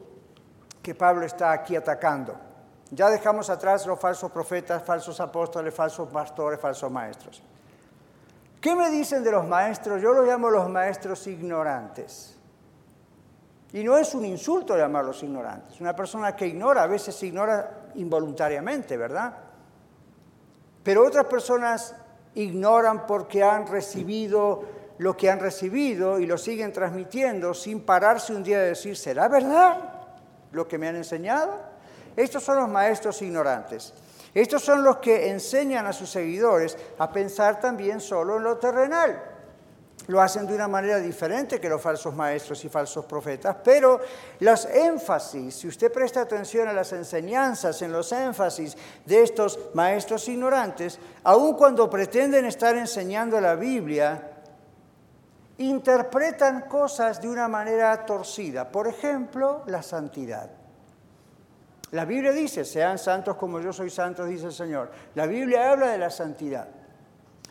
[0.84, 2.47] que Pablo está aquí atacando.
[2.92, 7.44] Ya dejamos atrás los falsos profetas, falsos apóstoles, falsos pastores, falsos maestros.
[8.62, 10.02] ¿Qué me dicen de los maestros?
[10.02, 12.36] Yo los llamo los maestros ignorantes.
[13.74, 15.80] Y no es un insulto llamarlos ignorantes.
[15.82, 19.34] Una persona que ignora a veces ignora involuntariamente, ¿verdad?
[20.84, 21.94] Pero otras personas
[22.36, 24.64] ignoran porque han recibido
[25.00, 29.28] lo que han recibido y lo siguen transmitiendo sin pararse un día de decir, ¿será
[29.28, 29.78] verdad
[30.52, 31.77] lo que me han enseñado?
[32.18, 33.94] Estos son los maestros ignorantes.
[34.34, 39.24] Estos son los que enseñan a sus seguidores a pensar también solo en lo terrenal.
[40.08, 44.00] Lo hacen de una manera diferente que los falsos maestros y falsos profetas, pero
[44.40, 48.76] los énfasis, si usted presta atención a las enseñanzas, en los énfasis
[49.06, 54.32] de estos maestros ignorantes, aun cuando pretenden estar enseñando la Biblia,
[55.58, 58.72] interpretan cosas de una manera torcida.
[58.72, 60.57] Por ejemplo, la santidad.
[61.92, 64.92] La Biblia dice, sean santos como yo soy santo, dice el Señor.
[65.16, 66.68] La Biblia habla de la santidad.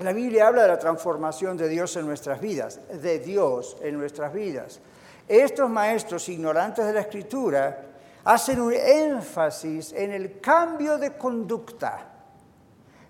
[0.00, 4.32] La Biblia habla de la transformación de Dios en nuestras vidas, de Dios en nuestras
[4.32, 4.80] vidas.
[5.26, 7.82] Estos maestros ignorantes de la Escritura
[8.24, 12.06] hacen un énfasis en el cambio de conducta,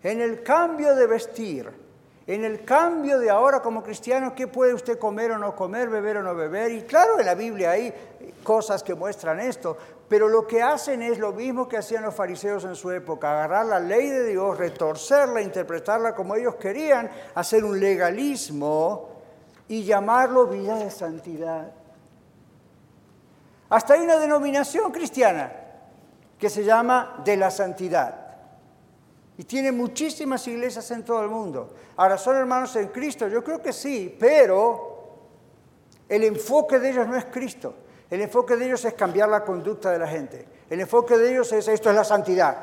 [0.03, 1.87] en el cambio de vestir,
[2.27, 6.19] en el cambio de ahora como cristiano, ¿qué puede usted comer o no comer, beber
[6.19, 6.73] o no beber?
[6.73, 7.93] Y claro, en la Biblia hay
[8.43, 9.77] cosas que muestran esto,
[10.09, 13.67] pero lo que hacen es lo mismo que hacían los fariseos en su época, agarrar
[13.67, 19.09] la ley de Dios, retorcerla, interpretarla como ellos querían, hacer un legalismo
[19.69, 21.73] y llamarlo vida de santidad.
[23.69, 25.53] Hasta hay una denominación cristiana
[26.39, 28.27] que se llama de la santidad.
[29.39, 31.75] Y tiene muchísimas iglesias en todo el mundo.
[31.97, 33.29] Ahora, ¿son hermanos en Cristo?
[33.29, 34.97] Yo creo que sí, pero
[36.09, 37.75] el enfoque de ellos no es Cristo.
[38.11, 40.47] El enfoque de ellos es cambiar la conducta de la gente.
[40.71, 42.57] El enfoque de ellos es esto es la santidad.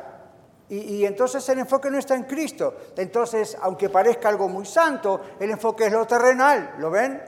[0.70, 2.74] Y, entonces el enfoque no está en Cristo.
[2.98, 6.76] Entonces, aunque parezca algo muy santo, el enfoque es lo terrenal.
[6.80, 7.22] ¿Lo ven?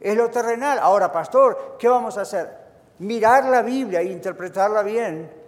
[0.00, 0.78] Es lo terrenal.
[0.78, 2.48] Ahora, pastor, ¿qué vamos a hacer?
[3.00, 5.40] Mirar la Biblia e interpretarla bien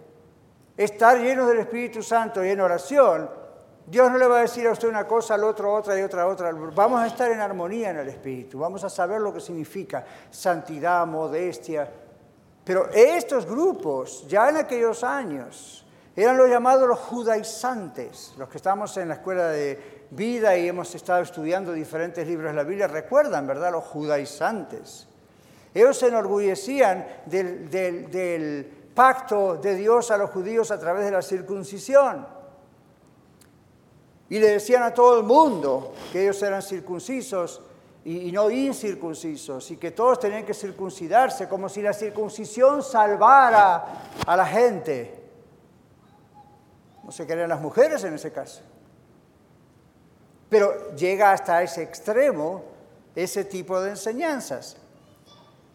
[0.77, 3.29] estar llenos del Espíritu Santo y en oración,
[3.85, 6.27] Dios no le va a decir a usted una cosa, al otro otra y otra
[6.27, 6.51] otra.
[6.51, 11.05] Vamos a estar en armonía en el Espíritu, vamos a saber lo que significa santidad,
[11.05, 11.89] modestia.
[12.63, 18.33] Pero estos grupos, ya en aquellos años, eran los llamados los judaizantes.
[18.37, 22.55] Los que estamos en la escuela de vida y hemos estado estudiando diferentes libros de
[22.55, 23.71] la Biblia, recuerdan, ¿verdad?
[23.71, 25.07] Los judaizantes.
[25.73, 31.21] Ellos se enorgullecían del, del pacto de Dios a los judíos a través de la
[31.21, 32.42] circuncisión.
[34.29, 37.61] Y le decían a todo el mundo que ellos eran circuncisos
[38.05, 43.85] y, no incircuncisos y que todos tenían que circuncidarse, como si la circuncisión salvara
[44.25, 45.21] a la gente.
[47.03, 48.61] No se querían las mujeres en ese caso.
[50.49, 52.73] Pero llega hasta ese extremo
[53.15, 54.77] ese tipo de enseñanzas.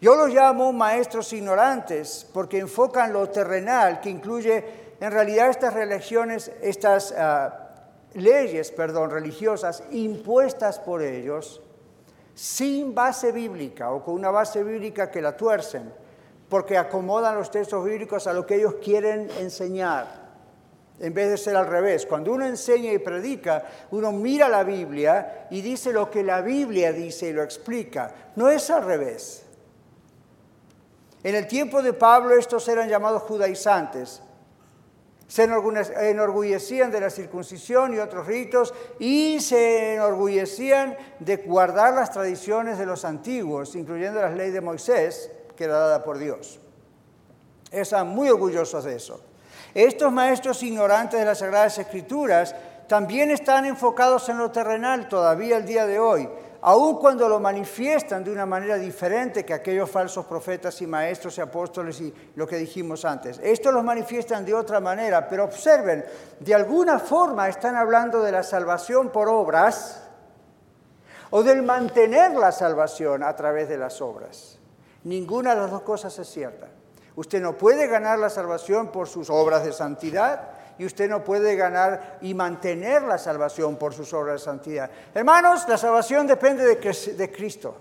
[0.01, 4.63] Yo los llamo maestros ignorantes porque enfocan lo terrenal, que incluye
[4.99, 7.68] en realidad estas religiones, estas ah,
[8.13, 11.61] leyes, perdón, religiosas impuestas por ellos
[12.33, 15.91] sin base bíblica o con una base bíblica que la tuercen,
[16.47, 20.29] porque acomodan los textos bíblicos a lo que ellos quieren enseñar,
[20.99, 22.05] en vez de ser al revés.
[22.05, 26.93] Cuando uno enseña y predica, uno mira la Biblia y dice lo que la Biblia
[26.93, 28.13] dice y lo explica.
[28.37, 29.43] No es al revés.
[31.23, 34.21] En el tiempo de Pablo estos eran llamados judaizantes.
[35.29, 42.79] Se enorgullecían de la circuncisión y otros ritos y se enorgullecían de guardar las tradiciones
[42.79, 46.59] de los antiguos, incluyendo las leyes de Moisés, que era dada por Dios.
[47.69, 49.21] Estaban muy orgullosos de eso.
[49.75, 52.55] Estos maestros ignorantes de las Sagradas Escrituras
[52.87, 56.27] también están enfocados en lo terrenal todavía el día de hoy
[56.61, 61.41] aun cuando lo manifiestan de una manera diferente que aquellos falsos profetas y maestros y
[61.41, 63.39] apóstoles y lo que dijimos antes.
[63.41, 66.03] Estos los manifiestan de otra manera, pero observen,
[66.39, 70.03] de alguna forma están hablando de la salvación por obras
[71.29, 74.57] o del mantener la salvación a través de las obras.
[75.03, 76.67] Ninguna de las dos cosas es cierta.
[77.15, 81.57] Usted no puede ganar la salvación por sus obras de santidad, y usted no puede
[81.57, 84.89] ganar y mantener la salvación por sus obras de santidad.
[85.13, 87.75] Hermanos, la salvación depende de, Cristo.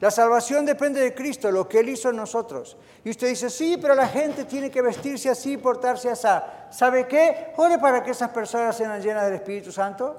[0.00, 2.76] La salvación depende de Cristo, lo que Él hizo en nosotros.
[3.02, 6.28] Y usted dice, sí, pero la gente tiene que vestirse así, portarse así.
[6.70, 7.52] ¿Sabe qué?
[7.56, 10.16] Ore para que esas personas sean llenas del Espíritu Santo.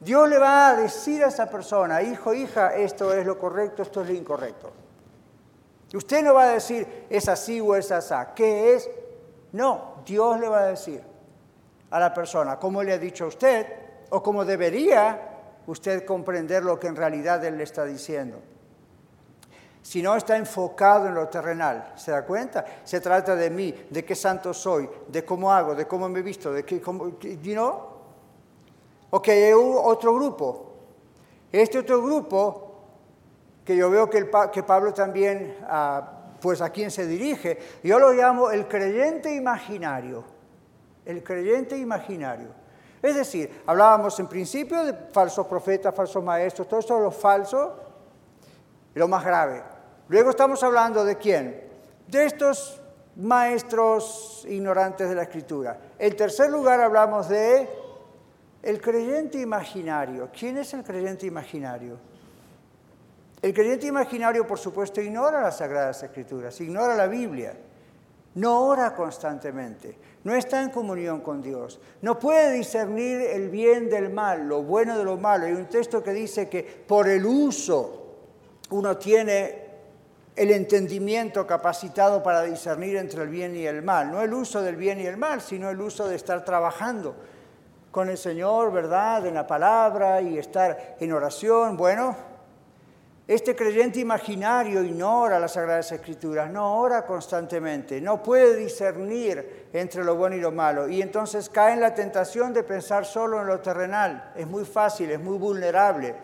[0.00, 4.00] Dios le va a decir a esa persona, hijo, hija, esto es lo correcto, esto
[4.00, 4.72] es lo incorrecto.
[5.92, 8.14] Usted no va a decir es así o es así.
[8.34, 8.88] ¿Qué es?
[9.52, 11.02] No, Dios le va a decir
[11.90, 13.66] a la persona, como le ha dicho a usted,
[14.10, 15.20] o como debería
[15.66, 18.40] usted comprender lo que en realidad Él le está diciendo.
[19.82, 22.64] Si no está enfocado en lo terrenal, ¿se da cuenta?
[22.84, 26.22] Se trata de mí, de qué santo soy, de cómo hago, de cómo me he
[26.22, 27.98] visto, de qué, cómo, you know?
[29.10, 29.28] Ok,
[29.82, 30.72] otro grupo.
[31.50, 32.74] Este otro grupo,
[33.64, 34.24] que yo veo que,
[34.62, 40.24] Pablo también, ah, pues a quién se dirige, yo lo llamo el creyente imaginario.
[41.04, 42.48] El creyente imaginario.
[43.00, 47.76] Es decir, hablábamos en principio de falsos profetas, falsos maestros, todo esto es lo falso,
[48.94, 49.62] lo más grave.
[50.08, 51.62] Luego estamos hablando de quién?
[52.06, 52.80] De estos
[53.16, 55.78] maestros ignorantes de la escritura.
[55.98, 57.68] En tercer lugar hablamos de
[58.62, 60.30] el creyente imaginario.
[60.36, 61.98] ¿Quién es el creyente imaginario?
[63.40, 67.54] El creyente imaginario, por supuesto, ignora las Sagradas Escrituras, ignora la Biblia,
[68.34, 74.10] no ora constantemente, no está en comunión con Dios, no puede discernir el bien del
[74.10, 75.46] mal, lo bueno de lo malo.
[75.46, 78.06] Hay un texto que dice que por el uso
[78.70, 79.68] uno tiene
[80.34, 84.76] el entendimiento capacitado para discernir entre el bien y el mal, no el uso del
[84.76, 87.14] bien y el mal, sino el uso de estar trabajando
[87.90, 89.26] con el Señor, ¿verdad?
[89.26, 91.76] En la palabra y estar en oración.
[91.76, 92.14] Bueno,
[93.28, 100.16] este creyente imaginario ignora las Sagradas Escrituras, no ora constantemente, no puede discernir entre lo
[100.16, 103.60] bueno y lo malo y entonces cae en la tentación de pensar solo en lo
[103.60, 104.32] terrenal.
[104.34, 106.14] Es muy fácil, es muy vulnerable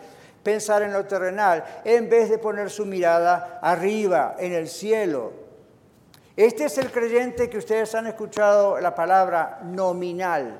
[0.43, 5.33] pensar en lo terrenal en vez de poner su mirada arriba, en el cielo.
[6.35, 10.59] Este es el creyente que ustedes han escuchado la palabra nominal.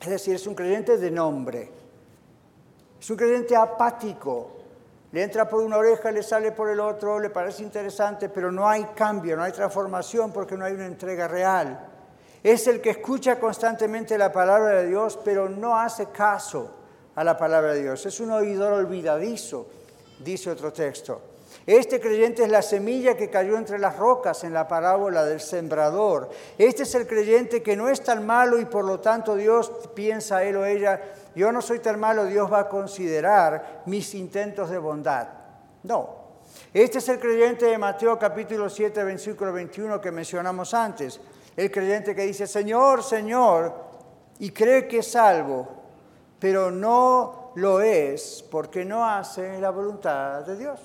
[0.00, 1.70] Es decir, es un creyente de nombre.
[2.98, 4.59] Es un creyente apático.
[5.12, 8.68] Le entra por una oreja, le sale por el otro, le parece interesante, pero no
[8.68, 11.88] hay cambio, no hay transformación porque no hay una entrega real.
[12.42, 16.70] Es el que escucha constantemente la palabra de Dios, pero no hace caso
[17.16, 18.06] a la palabra de Dios.
[18.06, 19.66] Es un oidor olvidadizo,
[20.20, 21.20] dice otro texto.
[21.66, 26.30] Este creyente es la semilla que cayó entre las rocas en la parábola del sembrador.
[26.56, 30.42] Este es el creyente que no es tan malo y por lo tanto Dios piensa
[30.44, 31.00] él o ella,
[31.34, 35.28] yo no soy tan malo, Dios va a considerar mis intentos de bondad.
[35.82, 36.20] No.
[36.72, 41.20] Este es el creyente de Mateo capítulo 7, versículo 21 que mencionamos antes.
[41.56, 43.74] El creyente que dice, Señor, Señor,
[44.38, 45.68] y cree que es salvo,
[46.38, 50.80] pero no lo es porque no hace la voluntad de Dios.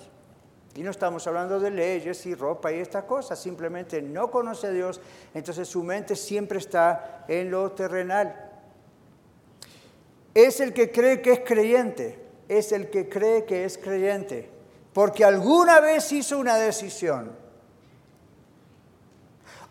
[0.76, 4.72] Y no estamos hablando de leyes y ropa y estas cosas, simplemente no conoce a
[4.72, 5.00] Dios,
[5.34, 8.45] entonces su mente siempre está en lo terrenal.
[10.36, 12.20] Es el que cree que es creyente,
[12.50, 14.50] es el que cree que es creyente,
[14.94, 17.32] porque alguna vez hizo una decisión,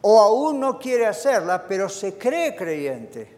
[0.01, 3.37] o aún no quiere hacerla, pero se cree creyente.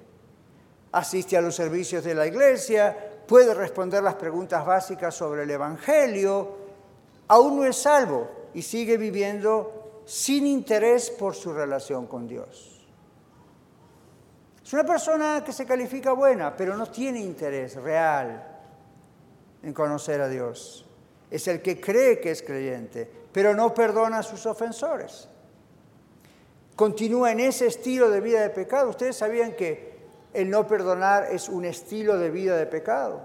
[0.93, 2.97] Asiste a los servicios de la iglesia,
[3.27, 6.57] puede responder las preguntas básicas sobre el Evangelio,
[7.29, 12.76] aún no es salvo y sigue viviendo sin interés por su relación con Dios.
[14.67, 18.45] Es una persona que se califica buena, pero no tiene interés real
[19.63, 20.85] en conocer a Dios.
[21.31, 25.29] Es el que cree que es creyente, pero no perdona a sus ofensores.
[26.75, 28.91] Continúa en ese estilo de vida de pecado.
[28.91, 29.99] Ustedes sabían que
[30.35, 33.21] el no perdonar es un estilo de vida de pecado.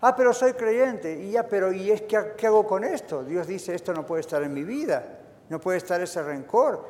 [0.00, 1.12] Ah, pero soy creyente.
[1.24, 3.22] Y ya, pero ¿y es qué, qué hago con esto?
[3.22, 5.18] Dios dice, esto no puede estar en mi vida,
[5.50, 6.86] no puede estar ese rencor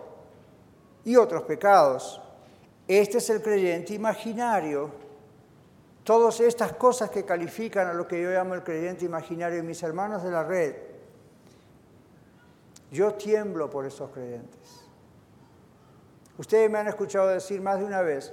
[1.03, 2.23] y otros pecados.
[2.89, 4.91] Este es el creyente imaginario.
[6.05, 10.23] Todas estas cosas que califican a lo que yo llamo el creyente imaginario, mis hermanos
[10.23, 10.77] de la red,
[12.93, 14.85] yo tiemblo por esos creyentes.
[16.39, 18.33] Ustedes me han escuchado decir más de una vez,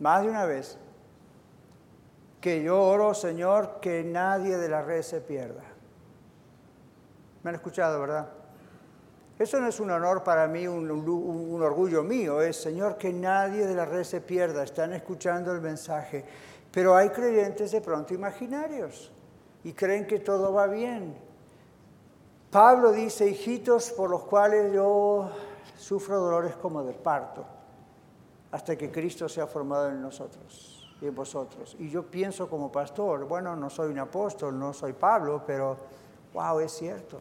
[0.00, 0.76] más de una vez,
[2.42, 5.62] que yo oro, Señor, que nadie de la red se pierda.
[7.42, 8.28] Me han escuchado, ¿verdad?
[9.38, 13.74] Eso no es un honor para mí, un, orgullo mío, es, Señor, que nadie de
[13.74, 14.62] la red se pierda.
[14.62, 16.24] Están escuchando el mensaje.
[16.70, 19.12] Pero hay creyentes de pronto imaginarios
[19.64, 21.16] y creen que todo va bien.
[22.50, 25.30] Pablo dice, hijitos por los cuales yo
[25.76, 27.44] sufro dolores como de parto,
[28.52, 30.74] hasta que Cristo sea formado en nosotros
[31.06, 31.76] en vosotros.
[31.78, 35.76] Y yo pienso como pastor, bueno, no soy un apóstol, no soy Pablo, pero
[36.32, 37.20] wow, es cierto.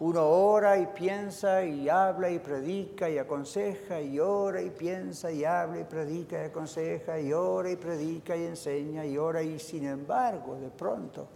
[0.00, 5.44] Uno ora y piensa y habla y predica y aconseja y ora y piensa y
[5.44, 9.86] habla y predica y aconseja y ora y predica y enseña y ora y sin
[9.86, 11.28] embargo de pronto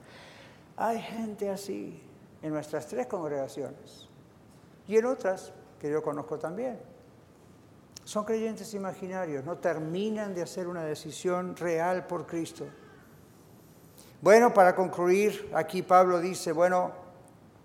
[0.77, 2.03] hay gente así
[2.43, 4.09] en nuestras tres congregaciones
[4.89, 6.79] y en otras que yo conozco también.
[8.05, 12.67] Son creyentes imaginarios, no terminan de hacer una decisión real por Cristo.
[14.23, 16.93] Bueno, para concluir, aquí Pablo dice, bueno,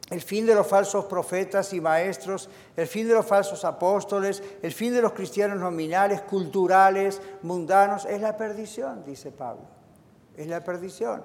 [0.10, 4.72] el fin de los falsos profetas y maestros, el fin de los falsos apóstoles, el
[4.72, 9.64] fin de los cristianos nominales, culturales, mundanos, es la perdición, dice Pablo.
[10.36, 11.24] Es la perdición.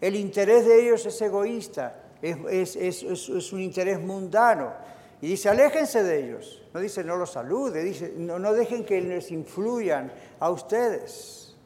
[0.00, 4.72] El interés de ellos es egoísta, es, un interés mundano.
[5.20, 6.62] Y dice, aléjense de ellos.
[6.74, 11.56] No dice, no los salude, dice, no, no dejen que les influyan a ustedes.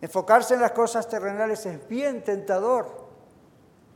[0.00, 3.01] Enfocarse en las cosas terrenales es bien tentador.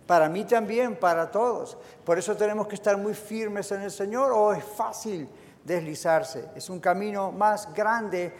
[0.06, 1.76] Para mí también, para todos.
[2.04, 5.28] Por eso tenemos que estar muy firmes en el Señor o es fácil
[5.64, 6.44] deslizarse.
[6.54, 8.32] Es un camino más grande.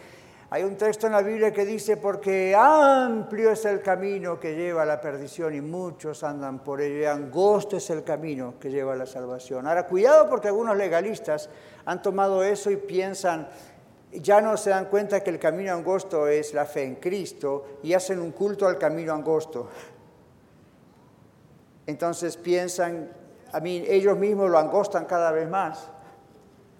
[0.49, 4.83] Hay un texto en la Biblia que dice, porque amplio es el camino que lleva
[4.83, 8.93] a la perdición y muchos andan por ello, y angosto es el camino que lleva
[8.93, 9.67] a la salvación.
[9.67, 11.49] Ahora, cuidado porque algunos legalistas
[11.83, 13.49] han tomado eso y piensan,
[14.13, 17.93] ya no se dan cuenta que el camino angosto es la fe en Cristo y
[17.93, 19.67] hacen un culto al camino angosto
[21.87, 23.09] entonces piensan,
[23.51, 25.89] a mí ellos mismos lo angostan cada vez más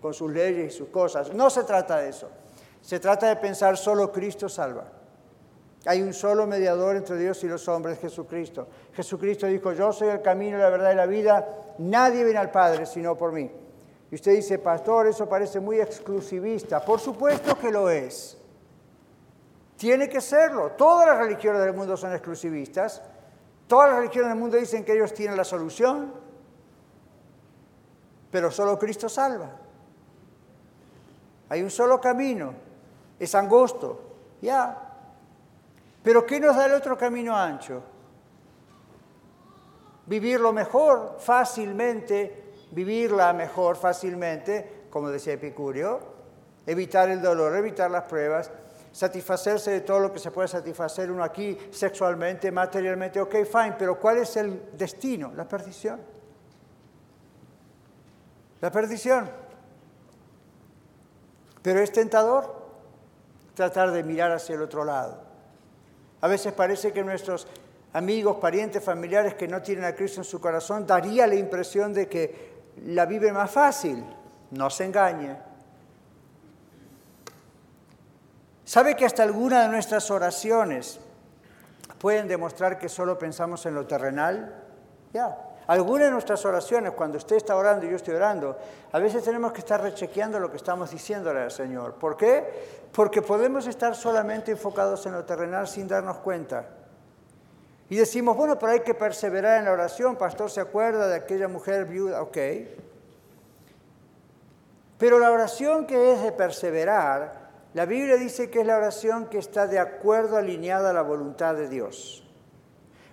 [0.01, 1.33] con sus leyes y sus cosas.
[1.33, 2.29] No se trata de eso.
[2.81, 4.85] Se trata de pensar solo Cristo salva.
[5.85, 8.67] Hay un solo mediador entre Dios y los hombres, Jesucristo.
[8.93, 11.47] Jesucristo dijo, yo soy el camino, la verdad y la vida.
[11.77, 13.49] Nadie viene al Padre sino por mí.
[14.11, 16.83] Y usted dice, pastor, eso parece muy exclusivista.
[16.83, 18.37] Por supuesto que lo es.
[19.77, 20.71] Tiene que serlo.
[20.71, 23.01] Todas las religiones del mundo son exclusivistas.
[23.67, 26.13] Todas las religiones del mundo dicen que ellos tienen la solución,
[28.31, 29.49] pero solo Cristo salva.
[31.49, 32.53] Hay un solo camino,
[33.19, 34.01] es angosto,
[34.41, 34.83] ya.
[36.03, 37.83] Pero ¿qué nos da el otro camino ancho?
[40.05, 45.99] Vivirlo mejor, fácilmente, vivirla mejor, fácilmente, como decía Epicurio,
[46.65, 48.49] evitar el dolor, evitar las pruebas,
[48.97, 53.99] satisfacerse de todo lo que se puede satisfacer uno aquí sexualmente, materialmente, ok, fine, pero
[53.99, 55.31] ¿cuál es el destino?
[55.35, 56.01] La perdición.
[58.59, 59.29] La perdición.
[61.61, 62.55] Pero es tentador
[63.53, 65.21] tratar de mirar hacia el otro lado.
[66.21, 67.47] A veces parece que nuestros
[67.93, 72.07] amigos, parientes, familiares que no tienen a Cristo en su corazón daría la impresión de
[72.07, 72.51] que
[72.87, 74.03] la viven más fácil.
[74.49, 75.46] No se engañe.
[78.67, 80.99] ¿Sabe que hasta algunas de nuestras oraciones
[81.99, 84.61] pueden demostrar que solo pensamos en lo terrenal?
[85.13, 85.37] Ya.
[85.67, 88.57] Algunas de nuestras oraciones, cuando usted está orando y yo estoy orando,
[88.91, 91.93] a veces tenemos que estar rechequeando lo que estamos diciéndole al Señor.
[91.93, 92.43] ¿Por qué?
[92.91, 96.65] Porque podemos estar solamente enfocados en lo terrenal sin darnos cuenta.
[97.89, 100.17] Y decimos, bueno, pero hay que perseverar en la oración.
[100.17, 102.21] Pastor, ¿se acuerda de aquella mujer viuda?
[102.21, 102.37] Ok.
[104.97, 107.46] Pero la oración que es de perseverar
[107.77, 111.53] la Biblia dice que es la oración que está de acuerdo, alineada a la voluntad
[111.53, 112.27] de Dios.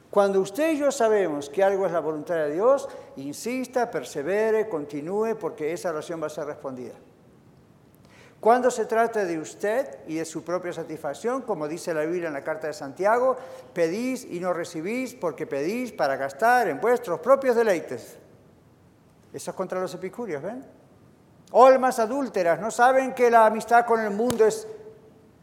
[0.08, 5.36] Cuando usted y yo sabemos que algo es la voluntad de Dios, insista, persevere, continúe,
[5.38, 6.94] porque esa oración va a ser respondida.
[8.40, 12.32] Cuando se trata de usted y de su propia satisfacción, como dice la Biblia en
[12.32, 13.36] la carta de Santiago,
[13.74, 18.16] pedís y no recibís porque pedís para gastar en vuestros propios deleites.
[19.30, 20.64] Eso es contra los epicúreos, ¿ven?
[21.52, 24.66] Almas adúlteras, ¿no saben que la amistad con el mundo es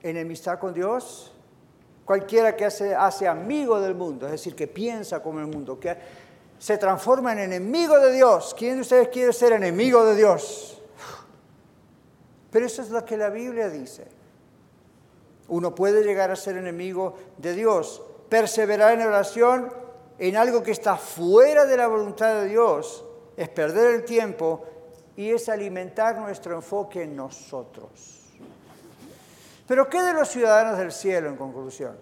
[0.02, 1.34] enemistad con Dios?
[2.06, 5.96] Cualquiera que hace, hace amigo del mundo, es decir, que piensa como el mundo, que
[6.60, 8.56] se transforma en enemigo de Dios.
[8.58, 10.82] ¿Quién de ustedes quiere ser enemigo de Dios?
[12.52, 14.06] Pero eso es lo que la Biblia dice.
[15.48, 19.74] Uno puede llegar a ser enemigo de Dios, perseverar en oración
[20.20, 23.04] en algo que está fuera de la voluntad de Dios,
[23.36, 24.64] es perder el tiempo
[25.16, 28.22] y es alimentar nuestro enfoque en nosotros.
[29.68, 31.96] Pero ¿qué de los ciudadanos del cielo en conclusión?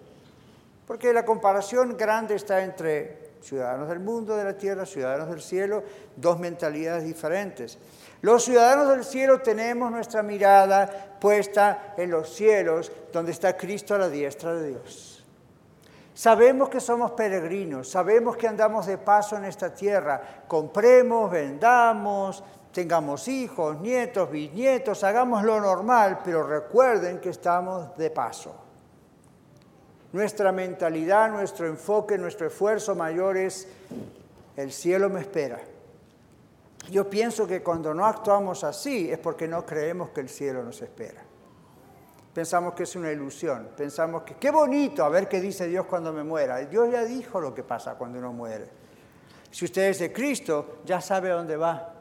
[0.88, 5.84] Porque la comparación grande está entre ciudadanos del mundo, de la tierra, ciudadanos del cielo,
[6.16, 7.78] dos mentalidades diferentes.
[8.22, 14.00] Los ciudadanos del cielo tenemos nuestra mirada puesta en los cielos, donde está Cristo a
[14.00, 15.24] la diestra de Dios.
[16.14, 23.28] Sabemos que somos peregrinos, sabemos que andamos de paso en esta tierra, compremos, vendamos, tengamos
[23.28, 28.56] hijos, nietos, bisnietos, hagamos lo normal, pero recuerden que estamos de paso.
[30.12, 33.68] Nuestra mentalidad, nuestro enfoque, nuestro esfuerzo mayor es,
[34.56, 35.60] el cielo me espera.
[36.90, 40.82] Yo pienso que cuando no actuamos así es porque no creemos que el cielo nos
[40.82, 41.22] espera.
[42.34, 46.14] Pensamos que es una ilusión, pensamos que qué bonito, a ver qué dice Dios cuando
[46.14, 46.58] me muera.
[46.58, 48.70] Dios ya dijo lo que pasa cuando uno muere.
[49.52, 51.99] Si usted es de Cristo, ya sabe dónde va.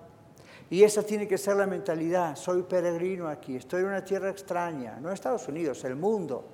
[0.70, 2.36] Y esa tiene que ser la mentalidad.
[2.36, 6.44] Soy peregrino aquí, estoy en una tierra extraña, no Estados Unidos, el mundo.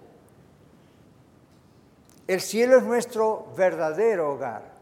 [2.27, 4.75] El cielo es nuestro verdadero hogar.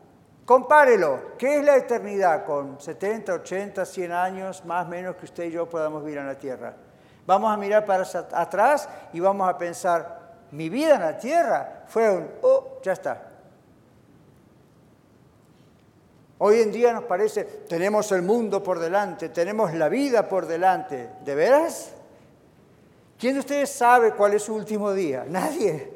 [0.45, 1.37] Compárelo.
[1.39, 5.53] ¿Qué es la eternidad con 70, 80, 100 años más o menos que usted y
[5.53, 6.75] yo podamos vivir en la tierra?
[7.27, 10.21] Vamos a mirar para atrás y vamos a pensar,
[10.51, 13.32] mi vida en la tierra fue un, oh, ya está.
[16.45, 21.09] Hoy en día nos parece, tenemos el mundo por delante, tenemos la vida por delante.
[21.25, 21.93] ¿De veras?
[23.17, 25.25] ¿Quién de ustedes sabe cuál es su último día?
[25.29, 25.93] Nadie.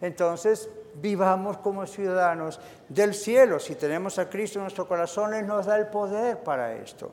[0.00, 3.58] Entonces, vivamos como ciudadanos del cielo.
[3.58, 7.10] Si tenemos a Cristo en nuestro corazón, Él nos da el poder para esto.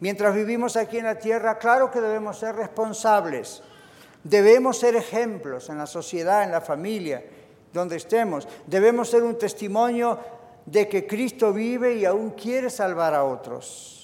[0.00, 3.62] Mientras vivimos aquí en la tierra, claro que debemos ser responsables.
[4.24, 7.22] Debemos ser ejemplos en la sociedad, en la familia,
[7.72, 8.48] donde estemos.
[8.66, 10.18] Debemos ser un testimonio
[10.66, 13.94] de que Cristo vive y aún quiere salvar a otros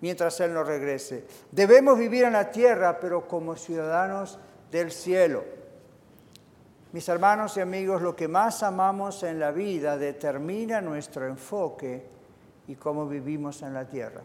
[0.00, 1.24] mientras Él no regrese.
[1.50, 4.38] Debemos vivir en la tierra, pero como ciudadanos
[4.70, 5.44] del cielo.
[6.92, 12.04] Mis hermanos y amigos, lo que más amamos en la vida determina nuestro enfoque
[12.66, 14.22] y cómo vivimos en la tierra.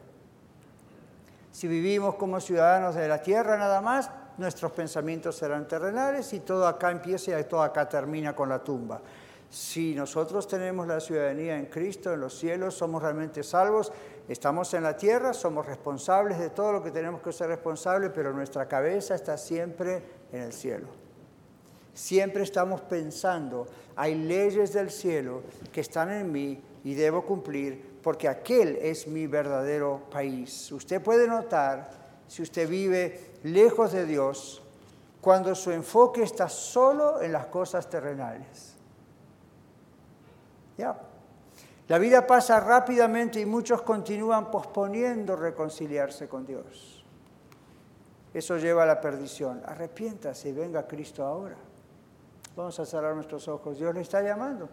[1.51, 6.67] Si vivimos como ciudadanos de la tierra nada más, nuestros pensamientos serán terrenales y todo
[6.67, 8.99] acá empieza y todo acá termina con la tumba.
[9.49, 13.91] Si nosotros tenemos la ciudadanía en Cristo, en los cielos, somos realmente salvos,
[14.27, 18.33] estamos en la tierra, somos responsables de todo lo que tenemos que ser responsables, pero
[18.33, 20.87] nuestra cabeza está siempre en el cielo.
[21.93, 28.27] Siempre estamos pensando, hay leyes del cielo que están en mí y debo cumplir porque
[28.27, 30.71] aquel es mi verdadero país.
[30.71, 31.89] Usted puede notar,
[32.27, 34.61] si usted vive lejos de Dios,
[35.21, 38.74] cuando su enfoque está solo en las cosas terrenales.
[40.77, 40.97] ¿Ya?
[41.87, 47.03] La vida pasa rápidamente y muchos continúan posponiendo reconciliarse con Dios.
[48.33, 49.61] Eso lleva a la perdición.
[49.65, 51.55] Arrepiéntase y venga Cristo ahora.
[52.55, 53.77] Vamos a cerrar nuestros ojos.
[53.77, 54.67] Dios le está llamando.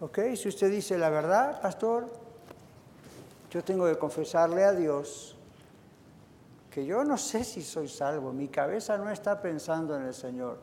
[0.00, 0.18] ¿Ok?
[0.34, 2.06] Si usted dice la verdad, pastor,
[3.50, 5.36] yo tengo que confesarle a Dios
[6.70, 8.32] que yo no sé si soy salvo.
[8.32, 10.58] Mi cabeza no está pensando en el Señor.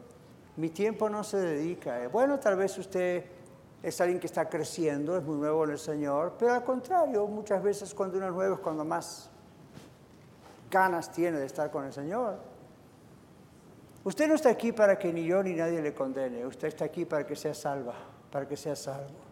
[0.55, 2.07] Mi tiempo no se dedica.
[2.07, 3.36] Bueno, tal vez usted
[3.87, 7.63] es alguien que está creciendo, es muy nuevo en el Señor, pero al contrario, muchas
[7.63, 9.29] veces cuando uno es nuevo es cuando más
[10.69, 12.37] ganas tiene de estar con el Señor.
[14.03, 17.05] Usted no está aquí para que ni yo ni nadie le condene, usted está aquí
[17.05, 17.93] para que sea salva,
[18.31, 19.27] para que sea salvo.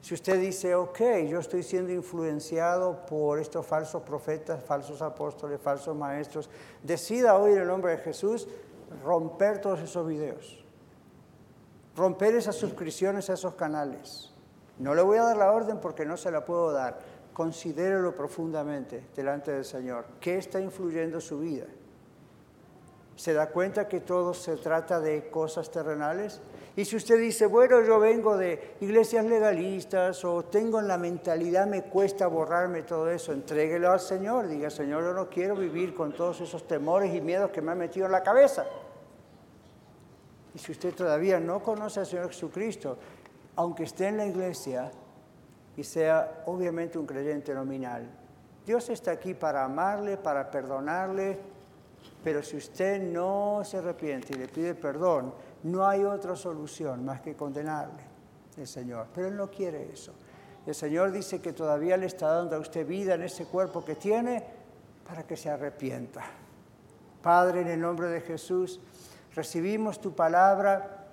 [0.00, 5.96] Si usted dice, ok, yo estoy siendo influenciado por estos falsos profetas, falsos apóstoles, falsos
[5.96, 6.48] maestros,
[6.82, 8.48] decida hoy en el nombre de Jesús
[9.04, 10.64] romper todos esos videos,
[11.98, 14.32] romper esas suscripciones a esos canales.
[14.78, 16.98] No le voy a dar la orden porque no se la puedo dar.
[17.32, 20.06] Considérelo profundamente delante del Señor.
[20.20, 21.66] ¿Qué está influyendo su vida?
[23.18, 26.40] se da cuenta que todo se trata de cosas terrenales.
[26.76, 31.66] Y si usted dice, bueno, yo vengo de iglesias legalistas o tengo en la mentalidad,
[31.66, 34.46] me cuesta borrarme todo eso, entréguelo al Señor.
[34.46, 37.78] Diga, Señor, yo no quiero vivir con todos esos temores y miedos que me han
[37.78, 38.64] metido en la cabeza.
[40.58, 42.98] Y si usted todavía no conoce al Señor Jesucristo,
[43.54, 44.90] aunque esté en la iglesia
[45.76, 48.10] y sea obviamente un creyente nominal,
[48.66, 51.38] Dios está aquí para amarle, para perdonarle,
[52.24, 55.32] pero si usted no se arrepiente y le pide perdón,
[55.62, 58.02] no hay otra solución más que condenarle
[58.56, 59.06] el Señor.
[59.14, 60.12] Pero Él no quiere eso.
[60.66, 63.94] El Señor dice que todavía le está dando a usted vida en ese cuerpo que
[63.94, 64.44] tiene
[65.06, 66.24] para que se arrepienta.
[67.22, 68.80] Padre, en el nombre de Jesús,
[69.34, 71.06] recibimos tu palabra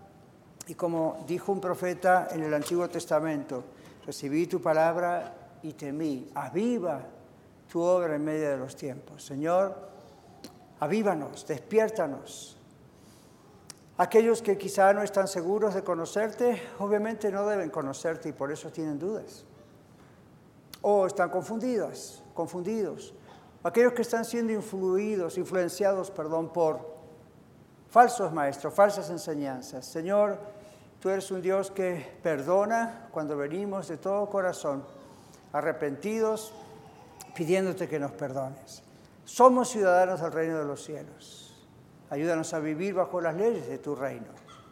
[0.67, 3.63] y como dijo un profeta en el Antiguo Testamento,
[4.05, 6.29] recibí tu palabra y temí.
[6.33, 7.01] Aviva
[7.71, 9.23] tu obra en medio de los tiempos.
[9.23, 9.75] Señor,
[10.79, 12.57] avívanos, despiértanos.
[13.97, 18.69] Aquellos que quizá no están seguros de conocerte, obviamente no deben conocerte y por eso
[18.69, 19.45] tienen dudas.
[20.81, 23.13] O están confundidas, confundidos.
[23.63, 26.94] Aquellos que están siendo influidos, influenciados, perdón, por
[27.89, 29.85] falsos maestros, falsas enseñanzas.
[29.85, 30.37] Señor,
[30.99, 34.83] tú eres un Dios que perdona cuando venimos de todo corazón,
[35.53, 36.53] arrepentidos,
[37.35, 38.83] pidiéndote que nos perdones.
[39.25, 41.65] Somos ciudadanos del reino de los cielos.
[42.09, 44.27] Ayúdanos a vivir bajo las leyes de tu reino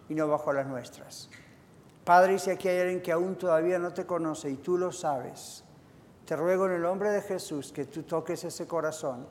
[0.08, 1.30] y no bajo las nuestras.
[2.04, 5.64] Padre, si aquí hay alguien que aún todavía no te conoce y tú lo sabes,
[6.26, 9.26] te ruego en el nombre de Jesús que tú toques ese corazón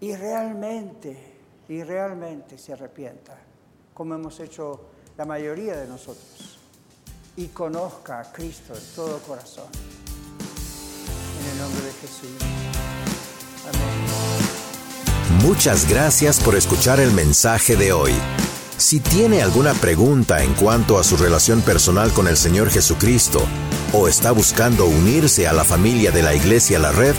[0.00, 1.35] y realmente,
[1.68, 3.36] y realmente se arrepienta,
[3.94, 4.80] como hemos hecho
[5.16, 6.52] la mayoría de nosotros.
[7.38, 9.66] y conozca a Cristo de todo corazón.
[11.38, 12.30] En el nombre de Jesús.
[13.68, 14.06] Amén.
[15.42, 18.14] Muchas gracias por escuchar el mensaje de hoy.
[18.78, 23.40] Si tiene alguna pregunta en cuanto a su relación personal con el Señor Jesucristo
[23.92, 27.14] o está buscando unirse a la familia de la Iglesia La Red,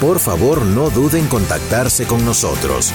[0.00, 2.92] por favor no duden en contactarse con nosotros.